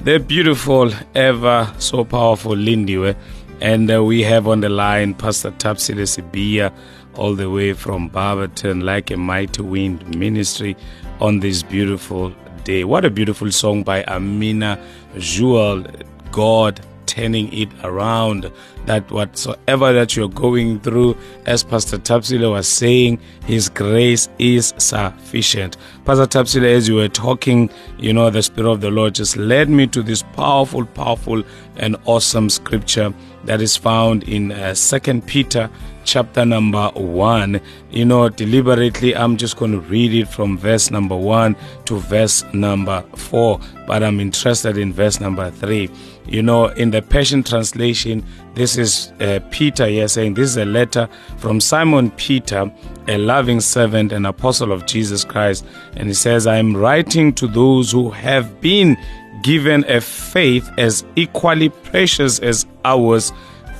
the 0.00 0.18
beautiful, 0.18 0.90
ever 1.14 1.70
so 1.78 2.02
powerful 2.02 2.52
Lindiwe. 2.52 3.14
And 3.60 3.90
uh, 3.90 4.04
we 4.04 4.22
have 4.22 4.46
on 4.46 4.60
the 4.60 4.68
line 4.68 5.14
Pastor 5.14 5.50
Thabsile 5.50 6.02
Sibiya, 6.02 6.72
all 7.14 7.34
the 7.34 7.48
way 7.48 7.72
from 7.72 8.08
Barberton, 8.08 8.80
like 8.80 9.10
a 9.10 9.16
mighty 9.16 9.62
wind 9.62 10.06
ministry 10.14 10.76
on 11.20 11.40
this 11.40 11.62
beautiful 11.62 12.34
day. 12.64 12.84
What 12.84 13.04
a 13.04 13.10
beautiful 13.10 13.50
song 13.50 13.82
by 13.82 14.04
Amina 14.04 14.78
Jewel. 15.18 15.84
God 16.30 16.80
turning 17.16 17.52
it 17.52 17.68
around. 17.82 18.50
That 18.84 19.10
whatsoever 19.10 19.92
that 19.92 20.14
you're 20.14 20.28
going 20.28 20.80
through, 20.80 21.16
as 21.46 21.64
Pastor 21.64 21.98
Thabsile 21.98 22.52
was 22.52 22.68
saying, 22.68 23.18
His 23.44 23.68
grace 23.68 24.28
is 24.38 24.74
sufficient. 24.78 25.76
Pastor 26.04 26.26
Thabsile, 26.26 26.64
as 26.64 26.88
you 26.88 26.96
were 26.96 27.08
talking, 27.08 27.70
you 27.98 28.12
know, 28.12 28.30
the 28.30 28.42
Spirit 28.42 28.70
of 28.70 28.80
the 28.80 28.90
Lord 28.90 29.14
just 29.14 29.36
led 29.36 29.68
me 29.68 29.86
to 29.88 30.02
this 30.02 30.22
powerful, 30.22 30.84
powerful, 30.84 31.42
and 31.76 31.96
awesome 32.04 32.48
scripture 32.48 33.12
that 33.44 33.60
is 33.60 33.76
found 33.76 34.24
in 34.24 34.52
uh, 34.52 34.74
Second 34.74 35.26
Peter 35.26 35.70
chapter 36.06 36.44
number 36.44 36.88
1 36.94 37.60
you 37.90 38.04
know 38.04 38.28
deliberately 38.28 39.14
i'm 39.16 39.36
just 39.36 39.56
going 39.56 39.72
to 39.72 39.80
read 39.80 40.14
it 40.14 40.28
from 40.28 40.56
verse 40.56 40.88
number 40.88 41.16
1 41.16 41.56
to 41.84 41.98
verse 41.98 42.44
number 42.54 43.04
4 43.16 43.58
but 43.88 44.04
i'm 44.04 44.20
interested 44.20 44.78
in 44.78 44.92
verse 44.92 45.20
number 45.20 45.50
3 45.50 45.90
You 46.28 46.42
know, 46.42 46.66
in 46.66 46.90
the 46.90 47.02
Passion 47.02 47.42
Translation, 47.42 48.24
this 48.54 48.76
is 48.76 49.12
uh, 49.20 49.40
Peter 49.50 49.86
here 49.86 50.08
saying, 50.08 50.34
This 50.34 50.50
is 50.50 50.56
a 50.56 50.64
letter 50.64 51.08
from 51.38 51.60
Simon 51.60 52.10
Peter, 52.12 52.70
a 53.08 53.18
loving 53.18 53.60
servant 53.60 54.12
and 54.12 54.26
apostle 54.26 54.72
of 54.72 54.86
Jesus 54.86 55.24
Christ. 55.24 55.64
And 55.96 56.08
he 56.08 56.14
says, 56.14 56.46
I 56.46 56.56
am 56.56 56.76
writing 56.76 57.32
to 57.34 57.46
those 57.46 57.92
who 57.92 58.10
have 58.10 58.60
been 58.60 58.96
given 59.42 59.84
a 59.88 60.00
faith 60.00 60.68
as 60.78 61.04
equally 61.14 61.68
precious 61.68 62.38
as 62.40 62.66
ours 62.84 63.32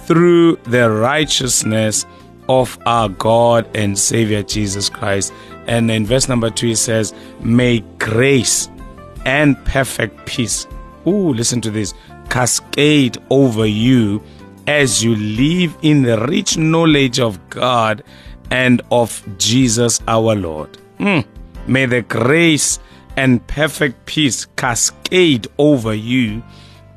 through 0.05 0.57
the 0.65 0.91
righteousness 0.91 2.07
of 2.49 2.79
our 2.87 3.09
God 3.09 3.69
and 3.75 3.99
Savior 3.99 4.43
Jesus 4.43 4.89
Christ. 4.89 5.33
And 5.67 5.91
in 5.91 6.07
verse 6.07 6.29
number 6.29 6.51
two, 6.51 6.69
he 6.69 6.75
says, 6.77 7.13
May 7.41 7.81
grace 7.99 8.69
and 9.25 9.63
perfect 9.65 10.25
peace, 10.27 10.67
ooh, 11.07 11.35
listen 11.35 11.61
to 11.63 11.71
this, 11.71 11.93
cascade 12.37 13.17
over 13.31 13.65
you 13.65 14.23
as 14.67 15.03
you 15.03 15.17
live 15.17 15.75
in 15.81 16.03
the 16.03 16.19
rich 16.27 16.59
knowledge 16.59 17.19
of 17.19 17.41
God 17.49 18.05
and 18.51 18.83
of 18.91 19.23
Jesus 19.39 20.03
our 20.07 20.35
Lord. 20.35 20.77
Mm. 20.99 21.25
May 21.67 21.87
the 21.87 22.03
grace 22.03 22.79
and 23.17 23.45
perfect 23.47 24.05
peace 24.05 24.45
cascade 24.57 25.49
over 25.57 25.95
you 25.95 26.43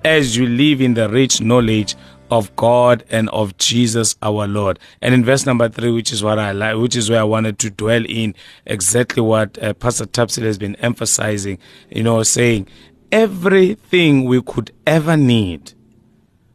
as 0.04 0.36
you 0.36 0.46
live 0.46 0.82
in 0.82 0.96
the 0.96 1.08
rich 1.08 1.40
knowledge 1.40 1.96
of 2.32 2.54
God 2.58 3.06
and 3.10 3.30
of 3.30 3.58
Jesus 3.58 4.18
our 4.22 4.46
Lord. 4.46 4.78
And 5.02 5.14
in 5.14 5.24
verse 5.24 5.46
number 5.46 5.70
three, 5.70 5.92
which 5.92 6.12
is 6.12 6.22
what 6.22 6.38
I 6.38 6.52
like, 6.52 6.76
which 6.76 6.98
is 6.98 7.10
where 7.10 7.22
I 7.22 7.24
wanted 7.24 7.60
to 7.60 7.70
dwell 7.70 8.06
in 8.06 8.36
exactly 8.66 9.22
what 9.22 9.58
uh, 9.64 9.74
Pastor 9.74 10.06
Thabsile 10.06 10.44
has 10.44 10.58
been 10.58 10.76
emphasizing, 10.78 11.60
you 11.90 12.04
know, 12.04 12.22
saying 12.24 12.68
everything 13.12 14.26
we 14.26 14.42
could 14.42 14.72
ever 14.86 15.18
need 15.18 15.74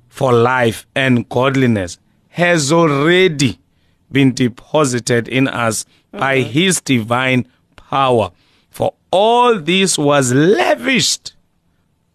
for 0.08 0.32
life 0.32 0.86
and 0.94 1.28
godliness 1.28 1.98
has 2.28 2.72
already 2.72 3.58
been 4.10 4.32
deposited 4.32 5.28
in 5.28 5.48
us 5.48 5.84
mm-hmm. 5.84 6.18
by 6.18 6.40
his 6.40 6.80
divine 6.80 7.46
power. 7.76 8.30
For 8.70 8.94
all 9.10 9.58
this 9.58 9.96
was 9.96 10.32
lavished 10.32 11.34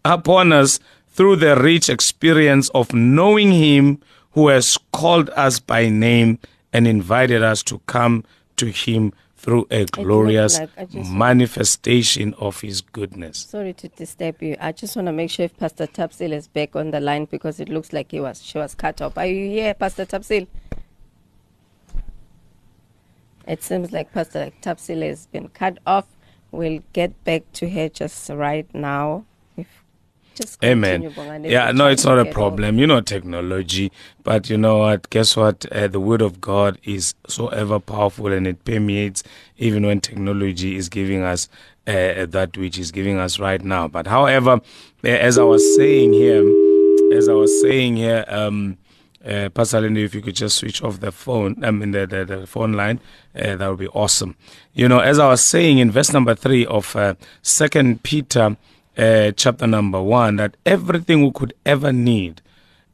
upon 0.04 0.52
us 0.52 0.80
through 1.08 1.36
the 1.36 1.56
rich 1.56 1.88
experience 1.88 2.68
of 2.70 2.94
knowing 2.94 3.52
Him 3.52 4.00
who 4.32 4.48
has 4.48 4.78
called 4.92 5.28
us 5.30 5.60
by 5.60 5.88
name 5.88 6.38
and 6.72 6.86
invited 6.86 7.42
us 7.42 7.62
to 7.64 7.80
come 7.86 8.24
to 8.56 8.66
Him 8.66 9.12
through 9.40 9.66
a 9.70 9.86
glorious 9.86 10.58
like 10.58 10.94
manifestation 10.94 12.34
of 12.34 12.60
His 12.60 12.82
goodness. 12.82 13.38
Sorry 13.38 13.72
to 13.72 13.88
disturb 13.88 14.42
you. 14.42 14.56
I 14.60 14.72
just 14.72 14.96
want 14.96 15.06
to 15.06 15.12
make 15.12 15.30
sure 15.30 15.46
if 15.46 15.56
Pastor 15.56 15.86
Thabsile 15.86 16.32
is 16.32 16.46
back 16.46 16.76
on 16.76 16.90
the 16.90 17.00
line 17.00 17.24
because 17.24 17.58
it 17.58 17.70
looks 17.70 17.92
like 17.94 18.10
he 18.10 18.20
was 18.20 18.42
she 18.42 18.58
was 18.58 18.74
cut 18.74 19.00
off. 19.00 19.16
Are 19.16 19.26
you 19.26 19.48
here, 19.48 19.72
Pastor 19.72 20.04
Thabsile? 20.04 20.46
It 23.46 23.62
seems 23.62 23.92
like 23.92 24.12
Pastor 24.12 24.52
Thabsile 24.60 25.08
has 25.08 25.26
been 25.26 25.48
cut 25.48 25.78
off. 25.86 26.06
We'll 26.50 26.82
get 26.92 27.24
back 27.24 27.50
to 27.54 27.70
her 27.70 27.88
just 27.88 28.28
right 28.28 28.72
now. 28.74 29.24
Just 30.34 30.62
Amen. 30.64 31.12
Yeah, 31.44 31.72
no, 31.72 31.88
it's 31.88 32.04
not 32.04 32.18
a 32.18 32.24
problem. 32.24 32.78
You 32.78 32.86
know, 32.86 33.00
technology, 33.00 33.92
but 34.22 34.48
you 34.48 34.56
know 34.56 34.78
what? 34.78 35.10
Guess 35.10 35.36
what? 35.36 35.66
Uh, 35.72 35.88
the 35.88 36.00
word 36.00 36.22
of 36.22 36.40
God 36.40 36.78
is 36.84 37.14
so 37.26 37.48
ever 37.48 37.78
powerful 37.80 38.32
and 38.32 38.46
it 38.46 38.64
permeates 38.64 39.22
even 39.58 39.84
when 39.84 40.00
technology 40.00 40.76
is 40.76 40.88
giving 40.88 41.22
us 41.22 41.48
uh, 41.86 42.26
that 42.26 42.56
which 42.56 42.78
is 42.78 42.92
giving 42.92 43.18
us 43.18 43.38
right 43.38 43.62
now. 43.62 43.88
But 43.88 44.06
however, 44.06 44.60
uh, 45.04 45.08
as 45.08 45.38
I 45.38 45.42
was 45.42 45.76
saying 45.76 46.12
here, 46.12 46.42
as 47.12 47.28
I 47.28 47.32
was 47.32 47.60
saying 47.60 47.96
here, 47.96 48.24
um, 48.28 48.78
uh, 49.24 49.50
Pastor 49.50 49.80
Lindy, 49.80 50.04
if 50.04 50.14
you 50.14 50.22
could 50.22 50.36
just 50.36 50.56
switch 50.56 50.82
off 50.82 51.00
the 51.00 51.12
phone, 51.12 51.62
I 51.62 51.70
mean 51.70 51.90
the, 51.90 52.06
the, 52.06 52.24
the 52.24 52.46
phone 52.46 52.72
line, 52.72 53.00
uh, 53.34 53.56
that 53.56 53.68
would 53.68 53.78
be 53.78 53.88
awesome. 53.88 54.36
You 54.72 54.88
know, 54.88 55.00
as 55.00 55.18
I 55.18 55.28
was 55.28 55.44
saying 55.44 55.78
in 55.78 55.90
verse 55.90 56.12
number 56.12 56.34
three 56.34 56.64
of 56.64 56.94
uh, 56.96 57.14
Second 57.42 58.02
Peter 58.02 58.56
uh, 59.00 59.32
chapter 59.32 59.66
number 59.66 60.02
one 60.02 60.36
that 60.36 60.56
everything 60.66 61.22
we 61.22 61.30
could 61.32 61.54
ever 61.64 61.90
need, 61.90 62.42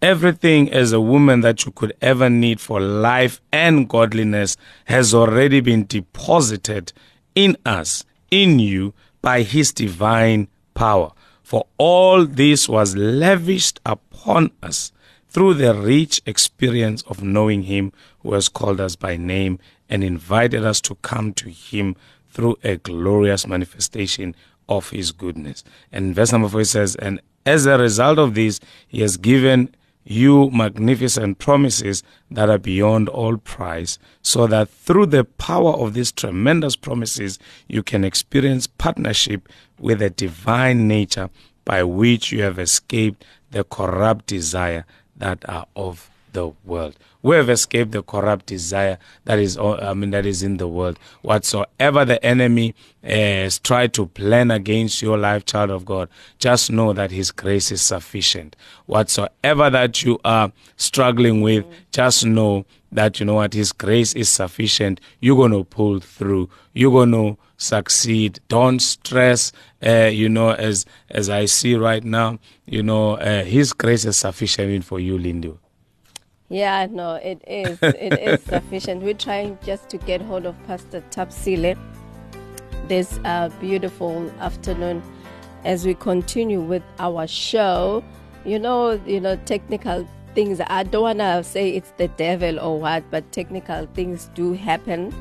everything 0.00 0.72
as 0.72 0.92
a 0.92 1.00
woman 1.00 1.40
that 1.40 1.66
you 1.66 1.72
could 1.72 1.92
ever 2.00 2.30
need 2.30 2.60
for 2.60 2.80
life 2.80 3.40
and 3.50 3.88
godliness 3.88 4.56
has 4.84 5.12
already 5.12 5.58
been 5.60 5.84
deposited 5.84 6.92
in 7.34 7.56
us, 7.66 8.04
in 8.30 8.60
you, 8.60 8.94
by 9.20 9.42
His 9.42 9.72
divine 9.72 10.46
power. 10.74 11.10
For 11.42 11.66
all 11.76 12.24
this 12.24 12.68
was 12.68 12.96
lavished 12.96 13.80
upon 13.84 14.52
us 14.62 14.92
through 15.28 15.54
the 15.54 15.74
rich 15.74 16.22
experience 16.24 17.02
of 17.02 17.24
knowing 17.24 17.64
Him 17.64 17.92
who 18.20 18.34
has 18.34 18.48
called 18.48 18.80
us 18.80 18.94
by 18.94 19.16
name 19.16 19.58
and 19.88 20.04
invited 20.04 20.64
us 20.64 20.80
to 20.82 20.94
come 20.96 21.32
to 21.34 21.50
Him 21.50 21.96
through 22.30 22.56
a 22.62 22.76
glorious 22.76 23.46
manifestation 23.46 24.36
of 24.68 24.90
his 24.90 25.12
goodness. 25.12 25.64
And 25.92 26.14
verse 26.14 26.32
number 26.32 26.48
four 26.48 26.64
says, 26.64 26.96
And 26.96 27.20
as 27.44 27.66
a 27.66 27.78
result 27.78 28.18
of 28.18 28.34
this, 28.34 28.60
he 28.88 29.00
has 29.00 29.16
given 29.16 29.74
you 30.04 30.50
magnificent 30.50 31.38
promises 31.38 32.02
that 32.30 32.48
are 32.48 32.58
beyond 32.58 33.08
all 33.08 33.36
price, 33.36 33.98
so 34.22 34.46
that 34.46 34.68
through 34.68 35.06
the 35.06 35.24
power 35.24 35.72
of 35.72 35.94
these 35.94 36.12
tremendous 36.12 36.76
promises, 36.76 37.38
you 37.66 37.82
can 37.82 38.04
experience 38.04 38.66
partnership 38.66 39.48
with 39.80 39.98
the 39.98 40.10
divine 40.10 40.86
nature 40.86 41.28
by 41.64 41.82
which 41.82 42.30
you 42.30 42.42
have 42.42 42.58
escaped 42.58 43.24
the 43.50 43.64
corrupt 43.64 44.26
desire 44.26 44.84
that 45.16 45.44
are 45.48 45.66
of 45.74 46.08
the 46.36 46.52
world. 46.64 46.94
We 47.22 47.34
have 47.36 47.48
escaped 47.48 47.92
the 47.92 48.02
corrupt 48.02 48.46
desire 48.46 48.98
that 49.24 49.38
is, 49.38 49.56
I 49.56 49.94
mean, 49.94 50.10
that 50.10 50.26
is 50.26 50.42
in 50.42 50.58
the 50.58 50.68
world. 50.68 50.98
Whatsoever 51.22 52.04
the 52.04 52.24
enemy 52.24 52.74
has 53.02 53.58
tried 53.58 53.94
to 53.94 54.06
plan 54.06 54.50
against 54.50 55.00
your 55.00 55.16
life, 55.16 55.46
child 55.46 55.70
of 55.70 55.86
God, 55.86 56.10
just 56.38 56.70
know 56.70 56.92
that 56.92 57.10
His 57.10 57.30
grace 57.30 57.72
is 57.72 57.80
sufficient. 57.80 58.54
Whatsoever 58.84 59.70
that 59.70 60.02
you 60.02 60.20
are 60.24 60.52
struggling 60.76 61.40
with, 61.40 61.64
just 61.90 62.26
know 62.26 62.66
that 62.92 63.18
you 63.18 63.24
know 63.24 63.34
what 63.34 63.54
His 63.54 63.72
grace 63.72 64.12
is 64.12 64.28
sufficient. 64.28 65.00
You're 65.20 65.48
to 65.48 65.64
pull 65.64 66.00
through. 66.00 66.50
You're 66.74 67.06
to 67.06 67.38
succeed. 67.56 68.40
Don't 68.48 68.80
stress. 68.80 69.52
Uh, 69.84 70.10
you 70.12 70.28
know, 70.28 70.50
as 70.50 70.84
as 71.08 71.30
I 71.30 71.46
see 71.46 71.76
right 71.76 72.04
now, 72.04 72.38
you 72.66 72.82
know, 72.82 73.14
uh, 73.14 73.42
His 73.42 73.72
grace 73.72 74.04
is 74.04 74.18
sufficient 74.18 74.84
for 74.84 75.00
you, 75.00 75.16
Lindu. 75.18 75.58
Yeah, 76.48 76.86
no, 76.88 77.14
it 77.14 77.42
is. 77.46 77.78
It 77.82 78.18
is 78.18 78.42
sufficient. 78.48 79.02
We're 79.02 79.14
trying 79.14 79.58
just 79.64 79.88
to 79.90 79.98
get 79.98 80.20
hold 80.20 80.46
of 80.46 80.54
Pastor 80.66 81.02
Thabsile 81.10 81.76
this 82.88 83.18
uh, 83.24 83.48
beautiful 83.60 84.30
afternoon 84.38 85.02
as 85.64 85.84
we 85.84 85.94
continue 85.94 86.60
with 86.60 86.84
our 87.00 87.26
show. 87.26 88.04
You 88.44 88.60
know, 88.60 88.92
you 89.06 89.20
know, 89.20 89.34
technical 89.44 90.06
things. 90.36 90.60
I 90.68 90.84
don't 90.84 91.02
want 91.02 91.18
to 91.18 91.42
say 91.42 91.70
it's 91.70 91.90
the 91.96 92.06
devil 92.08 92.60
or 92.60 92.80
what, 92.80 93.10
but 93.10 93.32
technical 93.32 93.86
things 93.94 94.30
do 94.34 94.52
happen. 94.52 95.12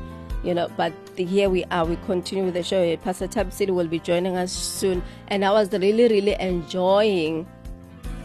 You 0.44 0.54
know, 0.54 0.68
but 0.76 0.92
here 1.16 1.50
we 1.50 1.64
are. 1.64 1.84
We 1.84 1.96
continue 2.06 2.44
with 2.44 2.54
the 2.54 2.62
show. 2.62 2.96
Pastor 2.98 3.26
Thabsile 3.26 3.70
will 3.70 3.88
be 3.88 3.98
joining 3.98 4.36
us 4.36 4.52
soon, 4.52 5.02
and 5.26 5.44
I 5.44 5.50
was 5.50 5.72
really, 5.72 6.06
really 6.06 6.36
enjoying 6.38 7.48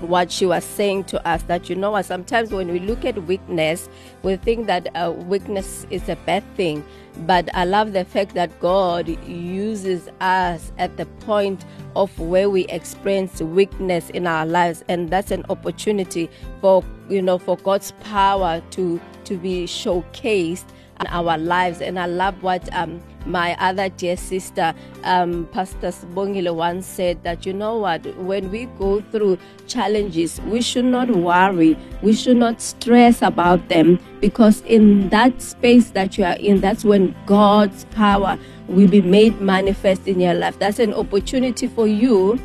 what 0.01 0.31
she 0.31 0.45
was 0.45 0.63
saying 0.63 1.03
to 1.05 1.27
us 1.27 1.43
that 1.43 1.69
you 1.69 1.75
know 1.75 1.91
what 1.91 2.05
sometimes 2.05 2.51
when 2.51 2.67
we 2.69 2.79
look 2.79 3.05
at 3.05 3.21
weakness 3.23 3.89
we 4.23 4.35
think 4.35 4.67
that 4.67 4.87
uh, 4.95 5.11
weakness 5.11 5.85
is 5.89 6.07
a 6.09 6.15
bad 6.25 6.43
thing. 6.55 6.83
But 7.27 7.53
i 7.53 7.65
love 7.65 7.91
the 7.93 8.05
fact 8.05 8.35
that 8.35 8.57
god 8.59 9.09
uses 9.27 10.09
us 10.21 10.71
at 10.77 10.95
the 10.97 11.05
point 11.05 11.65
of 11.95 12.17
where 12.19 12.49
we 12.49 12.65
experience 12.67 13.41
weakness 13.41 14.09
in 14.11 14.27
our 14.27 14.45
lives. 14.45 14.83
And 14.87 15.09
that's 15.09 15.31
an 15.31 15.45
opportunity 15.49 16.29
for 16.61 16.83
you 17.09 17.21
know 17.21 17.37
for 17.37 17.57
god's 17.57 17.91
power 18.03 18.61
to 18.71 18.99
to 19.25 19.37
be 19.37 19.65
showcased 19.65 20.65
our 21.09 21.37
lives 21.37 21.81
and 21.81 21.99
i 21.99 22.05
love 22.05 22.41
what 22.43 22.73
um 22.75 23.01
my 23.25 23.55
other 23.59 23.89
dear 23.89 24.17
sister, 24.17 24.73
um, 25.03 25.47
Pastor 25.51 25.87
Sbongile, 25.87 26.55
once 26.55 26.85
said 26.85 27.23
that, 27.23 27.45
you 27.45 27.53
know 27.53 27.77
what, 27.77 28.05
when 28.17 28.49
we 28.51 28.65
go 28.79 29.01
through 29.11 29.37
challenges, 29.67 30.41
we 30.41 30.61
should 30.61 30.85
not 30.85 31.09
worry, 31.09 31.77
we 32.01 32.13
should 32.13 32.37
not 32.37 32.61
stress 32.61 33.21
about 33.21 33.67
them, 33.69 33.99
because 34.19 34.61
in 34.61 35.09
that 35.09 35.41
space 35.41 35.91
that 35.91 36.17
you 36.17 36.23
are 36.23 36.37
in, 36.37 36.61
that's 36.61 36.83
when 36.83 37.15
God's 37.25 37.85
power 37.85 38.37
will 38.67 38.87
be 38.87 39.01
made 39.01 39.39
manifest 39.41 40.07
in 40.07 40.19
your 40.19 40.33
life. 40.33 40.57
That's 40.59 40.79
an 40.79 40.93
opportunity 40.93 41.67
for 41.67 41.87
you 41.87 42.39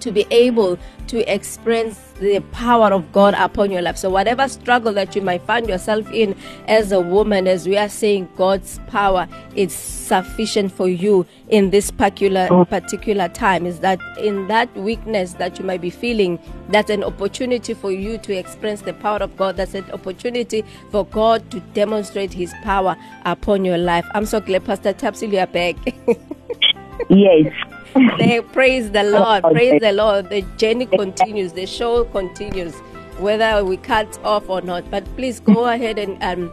to 0.00 0.12
be 0.12 0.26
able 0.30 0.78
to 1.08 1.32
experience 1.32 1.98
the 2.20 2.40
power 2.52 2.92
of 2.92 3.10
God 3.12 3.34
upon 3.34 3.70
your 3.70 3.82
life. 3.82 3.96
So, 3.96 4.10
whatever 4.10 4.48
struggle 4.48 4.92
that 4.92 5.16
you 5.16 5.22
might 5.22 5.42
find 5.42 5.68
yourself 5.68 6.10
in 6.12 6.36
as 6.68 6.92
a 6.92 7.00
woman, 7.00 7.46
as 7.46 7.66
we 7.66 7.76
are 7.76 7.88
saying, 7.88 8.28
God's 8.36 8.78
power 8.86 9.26
is 9.54 9.72
sufficient 9.72 10.72
for 10.72 10.88
you 10.88 11.26
in 11.48 11.70
this 11.70 11.90
particular 11.90 12.48
oh. 12.50 12.64
particular 12.64 13.28
time. 13.28 13.66
Is 13.66 13.80
that 13.80 14.00
in 14.18 14.48
that 14.48 14.74
weakness 14.76 15.34
that 15.34 15.58
you 15.58 15.64
might 15.64 15.80
be 15.80 15.90
feeling, 15.90 16.38
that's 16.68 16.90
an 16.90 17.02
opportunity 17.02 17.74
for 17.74 17.90
you 17.90 18.18
to 18.18 18.36
experience 18.36 18.82
the 18.82 18.92
power 18.94 19.18
of 19.18 19.36
God. 19.36 19.56
That's 19.56 19.74
an 19.74 19.90
opportunity 19.92 20.64
for 20.90 21.04
God 21.06 21.50
to 21.50 21.60
demonstrate 21.74 22.32
His 22.32 22.52
power 22.62 22.96
upon 23.24 23.64
your 23.64 23.78
life. 23.78 24.06
I'm 24.14 24.26
so 24.26 24.40
glad, 24.40 24.64
Pastor 24.64 24.92
Thabsile, 24.92 25.32
you 25.32 25.38
are 25.38 25.46
back. 25.46 25.76
Yes. 27.08 27.52
They 28.18 28.40
praise 28.40 28.90
the 28.90 29.02
Lord, 29.02 29.42
praise 29.44 29.80
the 29.80 29.92
Lord. 29.92 30.30
The 30.30 30.42
journey 30.56 30.86
continues, 30.86 31.52
the 31.52 31.66
show 31.66 32.04
continues, 32.04 32.74
whether 33.18 33.64
we 33.64 33.76
cut 33.76 34.18
off 34.24 34.48
or 34.48 34.60
not. 34.60 34.90
But 34.90 35.04
please 35.16 35.40
go 35.40 35.66
ahead 35.66 35.98
and 35.98 36.22
um, 36.22 36.50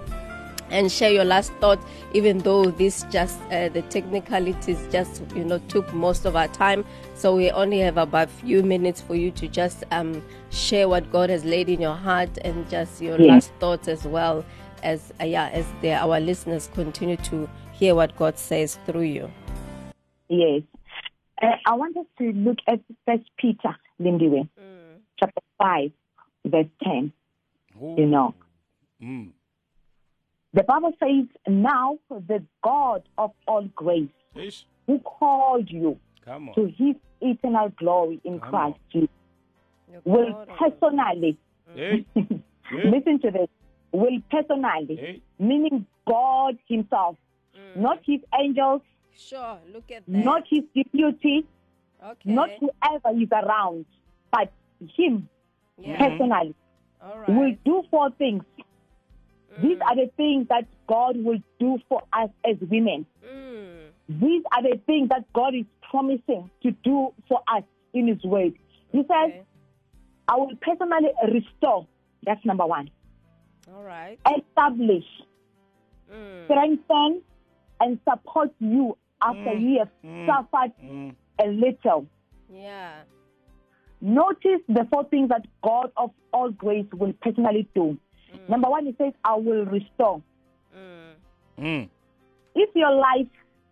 and 0.69 0.91
share 0.91 1.11
your 1.11 1.23
last 1.25 1.51
thought. 1.53 1.79
Even 2.13 2.39
though 2.39 2.65
this 2.65 3.03
just 3.11 3.39
uh, 3.51 3.69
the 3.69 3.81
technicalities 3.83 4.79
just 4.91 5.21
you 5.35 5.43
know 5.45 5.59
took 5.67 5.93
most 5.93 6.25
of 6.25 6.35
our 6.35 6.47
time, 6.47 6.83
so 7.15 7.35
we 7.35 7.51
only 7.51 7.79
have 7.79 7.97
about 7.97 8.29
few 8.29 8.63
minutes 8.63 9.01
for 9.01 9.15
you 9.15 9.29
to 9.31 9.47
just 9.47 9.83
um, 9.91 10.23
share 10.49 10.87
what 10.89 11.11
God 11.11 11.29
has 11.29 11.45
laid 11.45 11.69
in 11.69 11.79
your 11.81 11.95
heart 11.95 12.37
and 12.43 12.67
just 12.69 13.01
your 13.01 13.19
Yes. 13.19 13.27
last 13.29 13.51
thoughts 13.59 13.87
as 13.87 14.05
well 14.05 14.43
as 14.83 15.13
uh, 15.21 15.25
yeah 15.25 15.49
as 15.49 15.65
the, 15.81 15.93
our 15.93 16.19
listeners 16.19 16.69
continue 16.73 17.17
to 17.17 17.49
hear 17.73 17.93
what 17.95 18.15
God 18.17 18.37
says 18.39 18.79
through 18.85 19.01
you. 19.01 19.31
Yes. 20.29 20.63
Uh, 21.41 21.47
I 21.65 21.75
want 21.75 21.95
us 21.97 22.05
to 22.19 22.31
look 22.33 22.57
at 22.67 22.79
First 23.05 23.29
Peter, 23.37 23.75
Lindiwe, 24.01 24.47
chapter 25.19 25.41
5, 25.59 25.91
verse 26.47 26.65
10. 26.83 27.13
You 27.79 28.05
know, 28.07 28.33
Mm. 29.01 29.31
the 30.53 30.63
Bible 30.63 30.93
says, 30.99 31.25
Now 31.47 31.99
the 32.09 32.43
God 32.63 33.03
of 33.19 33.31
all 33.47 33.65
grace, 33.75 34.09
Ish. 34.35 34.65
who 34.87 34.97
called 34.99 35.69
you 35.69 35.99
Come 36.25 36.51
to 36.55 36.65
his 36.65 36.95
eternal 37.21 37.69
glory 37.77 38.19
in 38.23 38.39
Come 38.39 38.49
Christ 38.49 38.79
on. 38.79 38.91
Jesus, 38.91 39.09
will 40.05 40.45
personally, 40.57 41.37
Hey. 41.75 42.05
Hey. 42.15 42.41
listen 42.71 43.19
to 43.21 43.29
this, 43.31 43.49
will 43.91 44.19
personally, 44.31 44.95
Hey. 44.95 45.21
meaning 45.37 45.85
God 46.07 46.57
Himself, 46.67 47.17
not 47.75 47.99
His 48.05 48.21
angels, 48.39 48.81
Sure, 49.17 49.57
look 49.73 49.89
at 49.91 50.03
that. 50.05 50.25
not 50.25 50.43
His 50.49 50.61
deputy, 50.75 51.45
okay. 52.03 52.29
not 52.31 52.49
whoever 52.59 53.19
is 53.19 53.29
around, 53.31 53.85
but 54.31 54.51
Him 54.95 55.27
yeah. 55.79 55.97
personally 55.97 56.53
All 57.01 57.23
will 57.27 57.55
do 57.65 57.83
four 57.89 58.11
things. 58.11 58.43
These 59.61 59.79
are 59.81 59.95
the 59.95 60.11
things 60.17 60.47
that 60.49 60.67
God 60.87 61.17
will 61.17 61.39
do 61.59 61.79
for 61.89 62.03
us 62.13 62.29
as 62.45 62.57
women. 62.61 63.07
Mm. 63.27 63.87
These 64.07 64.43
are 64.55 64.61
the 64.61 64.79
things 64.85 65.09
that 65.09 65.25
God 65.33 65.55
is 65.55 65.65
promising 65.89 66.51
to 66.61 66.71
do 66.83 67.11
for 67.27 67.41
us 67.51 67.63
in 67.93 68.07
His 68.07 68.23
word. 68.23 68.53
He 68.91 68.99
says, 68.99 69.41
I 70.27 70.35
will 70.35 70.51
personally 70.61 71.09
restore. 71.33 71.87
That's 72.23 72.43
number 72.45 72.67
one. 72.67 72.91
All 73.73 73.83
right. 73.83 74.19
Establish, 74.37 75.05
Mm. 76.13 76.45
strengthen, 76.45 77.21
and 77.81 77.99
support 78.09 78.51
you 78.59 78.95
after 79.21 79.53
you 79.53 79.79
have 79.79 79.89
suffered 80.27 80.71
Mm. 80.83 81.15
a 81.43 81.47
little. 81.47 82.05
Yeah. 82.51 83.01
Notice 84.01 84.61
the 84.69 84.85
four 84.91 85.05
things 85.05 85.29
that 85.29 85.45
God 85.63 85.91
of 85.97 86.11
all 86.31 86.51
grace 86.51 86.85
will 86.93 87.13
personally 87.21 87.67
do. 87.73 87.97
Number 88.47 88.69
one, 88.69 88.85
He 88.85 88.95
says, 88.97 89.13
I 89.23 89.35
will 89.35 89.65
restore. 89.65 90.21
Mm. 90.75 91.13
Mm. 91.59 91.89
If 92.55 92.69
your 92.75 92.91
life 92.93 93.27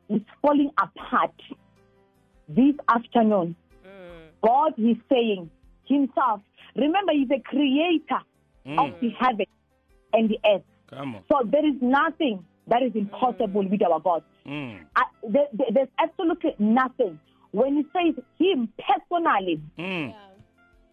is 0.09 0.21
falling 0.41 0.71
apart 0.81 1.33
this 2.49 2.75
afternoon, 2.87 3.55
Mm. 3.85 4.29
God 4.41 4.73
is 4.77 4.97
saying 5.11 5.49
Himself, 5.87 6.41
remember, 6.75 7.11
He's 7.13 7.27
the 7.29 7.39
creator 7.39 8.21
of 8.79 8.99
the 8.99 9.09
heaven 9.19 9.45
and 10.13 10.29
the 10.29 10.39
earth. 10.45 10.63
Come 10.89 11.15
on. 11.15 11.23
So 11.31 11.41
there 11.47 11.65
is 11.65 11.75
nothing 11.81 12.43
that 12.67 12.81
is 12.81 12.95
impossible 12.95 13.67
with 13.67 13.81
our 13.83 13.99
God. 13.99 14.23
Mm. 14.45 14.79
I, 14.95 15.03
there, 15.23 15.47
there- 15.53 15.71
there's 15.71 15.89
absolutely 15.99 16.55
nothing. 16.59 17.19
When 17.51 17.75
He 17.77 17.83
says 17.93 18.23
Him 18.39 18.69
personally, 18.77 19.61
Mm. 19.77 20.13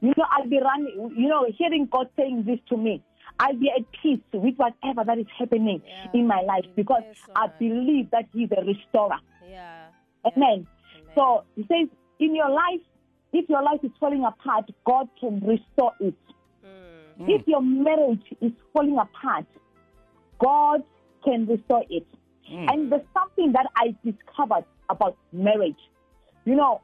you 0.00 0.12
know, 0.16 0.24
I'll 0.30 0.48
be 0.48 0.60
running, 0.60 1.12
you 1.16 1.28
know, 1.28 1.46
hearing 1.56 1.86
God 1.86 2.08
saying 2.16 2.44
this 2.44 2.58
to 2.68 2.76
me. 2.76 3.02
I'll 3.38 3.54
be 3.56 3.70
at 3.70 3.90
peace 4.02 4.20
with 4.32 4.56
whatever 4.56 5.04
that 5.04 5.18
is 5.18 5.26
happening 5.38 5.82
Yeah. 5.86 6.10
in 6.14 6.26
my 6.26 6.40
life 6.42 6.66
because 6.76 7.02
Yes, 7.06 7.16
I 7.34 7.46
believe 7.48 8.10
that 8.10 8.26
He's 8.32 8.50
a 8.52 8.62
restorer. 8.64 9.18
Yeah. 9.48 9.86
Amen. 10.24 10.66
Amen. 10.66 10.66
So 11.14 11.44
he 11.56 11.62
says, 11.66 11.88
in 12.18 12.34
your 12.36 12.50
life, 12.50 12.80
if 13.32 13.48
your 13.48 13.62
life 13.62 13.80
is 13.82 13.90
falling 13.98 14.24
apart, 14.24 14.70
God 14.84 15.08
can 15.18 15.40
restore 15.40 15.94
it. 16.00 16.14
Mm. 16.64 17.28
If 17.28 17.48
your 17.48 17.62
marriage 17.62 18.24
is 18.40 18.52
falling 18.72 18.98
apart, 18.98 19.46
God 20.38 20.82
can 21.24 21.46
restore 21.46 21.84
it. 21.90 22.06
Mm. 22.50 22.72
And 22.72 22.92
there's 22.92 23.02
something 23.14 23.52
that 23.52 23.66
I 23.76 23.94
discovered 24.04 24.64
about 24.88 25.16
marriage. 25.32 25.76
You 26.44 26.56
know, 26.56 26.80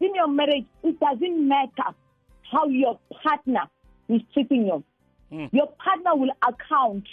in 0.00 0.14
your 0.14 0.28
marriage, 0.28 0.66
it 0.82 0.98
doesn't 1.00 1.48
matter 1.48 1.94
how 2.50 2.66
your 2.68 2.98
partner 3.22 3.62
is 4.08 4.20
treating 4.32 4.66
you. 4.66 4.84
Mm. 5.32 5.50
Your 5.52 5.68
partner 5.68 6.16
will 6.16 6.32
account 6.46 7.04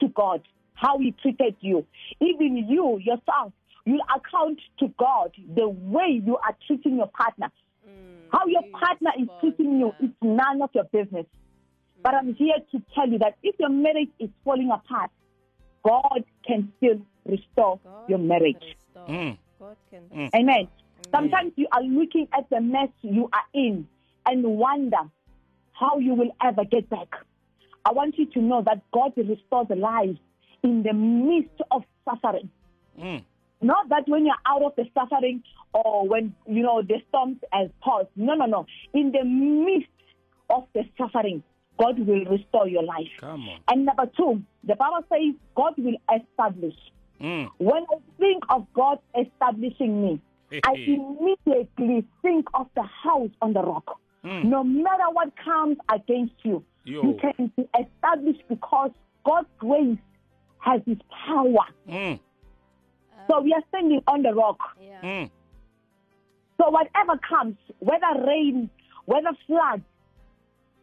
to 0.00 0.08
God 0.08 0.42
how 0.76 0.98
he 0.98 1.12
treated 1.22 1.56
you. 1.60 1.84
Even 2.20 2.56
you 2.68 2.98
yourself, 2.98 3.52
you'll 3.84 4.00
account 4.14 4.60
to 4.78 4.92
God 4.98 5.32
the 5.54 5.68
way 5.68 6.20
you 6.24 6.36
are 6.36 6.56
treating 6.66 6.96
your 6.96 7.08
partner. 7.08 7.50
Mm, 7.88 8.28
how 8.30 8.46
your 8.46 8.62
partner 8.78 9.10
is 9.18 9.28
treating 9.40 9.80
you 9.80 9.94
is 10.00 10.10
none 10.22 10.62
of 10.62 10.70
your 10.74 10.84
business. 10.84 11.26
But 12.02 12.14
I'm 12.14 12.34
here 12.34 12.58
to 12.72 12.82
tell 12.94 13.08
you 13.08 13.18
that 13.18 13.36
if 13.42 13.56
your 13.58 13.70
marriage 13.70 14.10
is 14.20 14.28
falling 14.44 14.70
apart, 14.70 15.10
God 15.86 16.24
can 16.46 16.72
still 16.76 17.00
restore 17.24 17.78
God 17.84 18.08
your 18.08 18.18
marriage. 18.18 18.56
restore. 18.60 19.06
Mm. 19.08 19.38
God 19.60 19.76
can 19.90 20.02
Mm. 20.12 20.30
Amen. 20.34 20.68
Sometimes 21.12 21.52
you 21.56 21.68
are 21.72 21.82
looking 21.82 22.26
at 22.32 22.50
the 22.50 22.60
mess 22.60 22.88
you 23.02 23.28
are 23.32 23.46
in 23.54 23.86
and 24.26 24.44
wonder 24.44 24.98
how 25.72 25.98
you 25.98 26.14
will 26.14 26.34
ever 26.42 26.64
get 26.64 26.88
back. 26.90 27.08
I 27.84 27.92
want 27.92 28.18
you 28.18 28.26
to 28.26 28.40
know 28.40 28.62
that 28.62 28.82
God 28.92 29.12
restores 29.16 29.68
lives 29.70 30.18
in 30.64 30.82
the 30.82 30.92
midst 30.92 31.60
of 31.70 31.84
suffering. 32.04 32.50
Mm. 32.98 33.22
Not 33.62 33.88
that 33.90 34.08
when 34.08 34.26
you're 34.26 34.34
out 34.44 34.62
of 34.62 34.74
the 34.76 34.86
suffering 34.92 35.42
or 35.72 36.08
when, 36.08 36.34
you 36.46 36.62
know, 36.62 36.82
the 36.82 37.00
storms 37.08 37.38
has 37.52 37.70
paused. 37.80 38.08
No, 38.16 38.34
no, 38.34 38.46
no. 38.46 38.66
In 38.92 39.12
the 39.12 39.24
midst 39.24 39.88
of 40.50 40.66
the 40.74 40.82
suffering, 40.98 41.42
God 41.78 41.98
will 41.98 42.24
restore 42.24 42.68
your 42.68 42.82
life. 42.82 43.08
And 43.68 43.84
number 43.84 44.10
two, 44.16 44.42
the 44.64 44.74
Bible 44.76 45.04
says 45.10 45.34
God 45.54 45.74
will 45.76 45.96
establish. 46.14 46.74
Mm. 47.20 47.50
When 47.58 47.82
I 47.84 47.96
think 48.18 48.44
of 48.50 48.66
God 48.74 48.98
establishing 49.18 50.02
me, 50.02 50.20
I 50.64 50.72
immediately 50.74 52.06
think 52.22 52.46
of 52.54 52.68
the 52.74 52.82
house 52.82 53.30
on 53.42 53.52
the 53.52 53.62
rock. 53.62 53.98
No 54.44 54.64
matter 54.64 55.04
what 55.12 55.32
comes 55.44 55.76
against 55.88 56.34
you, 56.42 56.64
Yo. 56.84 57.02
you 57.02 57.18
can 57.20 57.52
be 57.56 57.68
established 57.78 58.42
because 58.48 58.90
God's 59.24 59.48
grace 59.58 59.98
has 60.58 60.80
His 60.84 60.98
power. 61.26 61.66
Mm. 61.88 62.18
So 63.28 63.40
we 63.40 63.52
are 63.52 63.62
standing 63.68 64.02
on 64.06 64.22
the 64.22 64.34
rock. 64.34 64.58
Yeah. 64.80 65.00
Mm. 65.02 65.30
So 66.58 66.70
whatever 66.70 67.20
comes, 67.28 67.56
whether 67.78 68.26
rain, 68.26 68.70
whether 69.04 69.30
flood, 69.46 69.82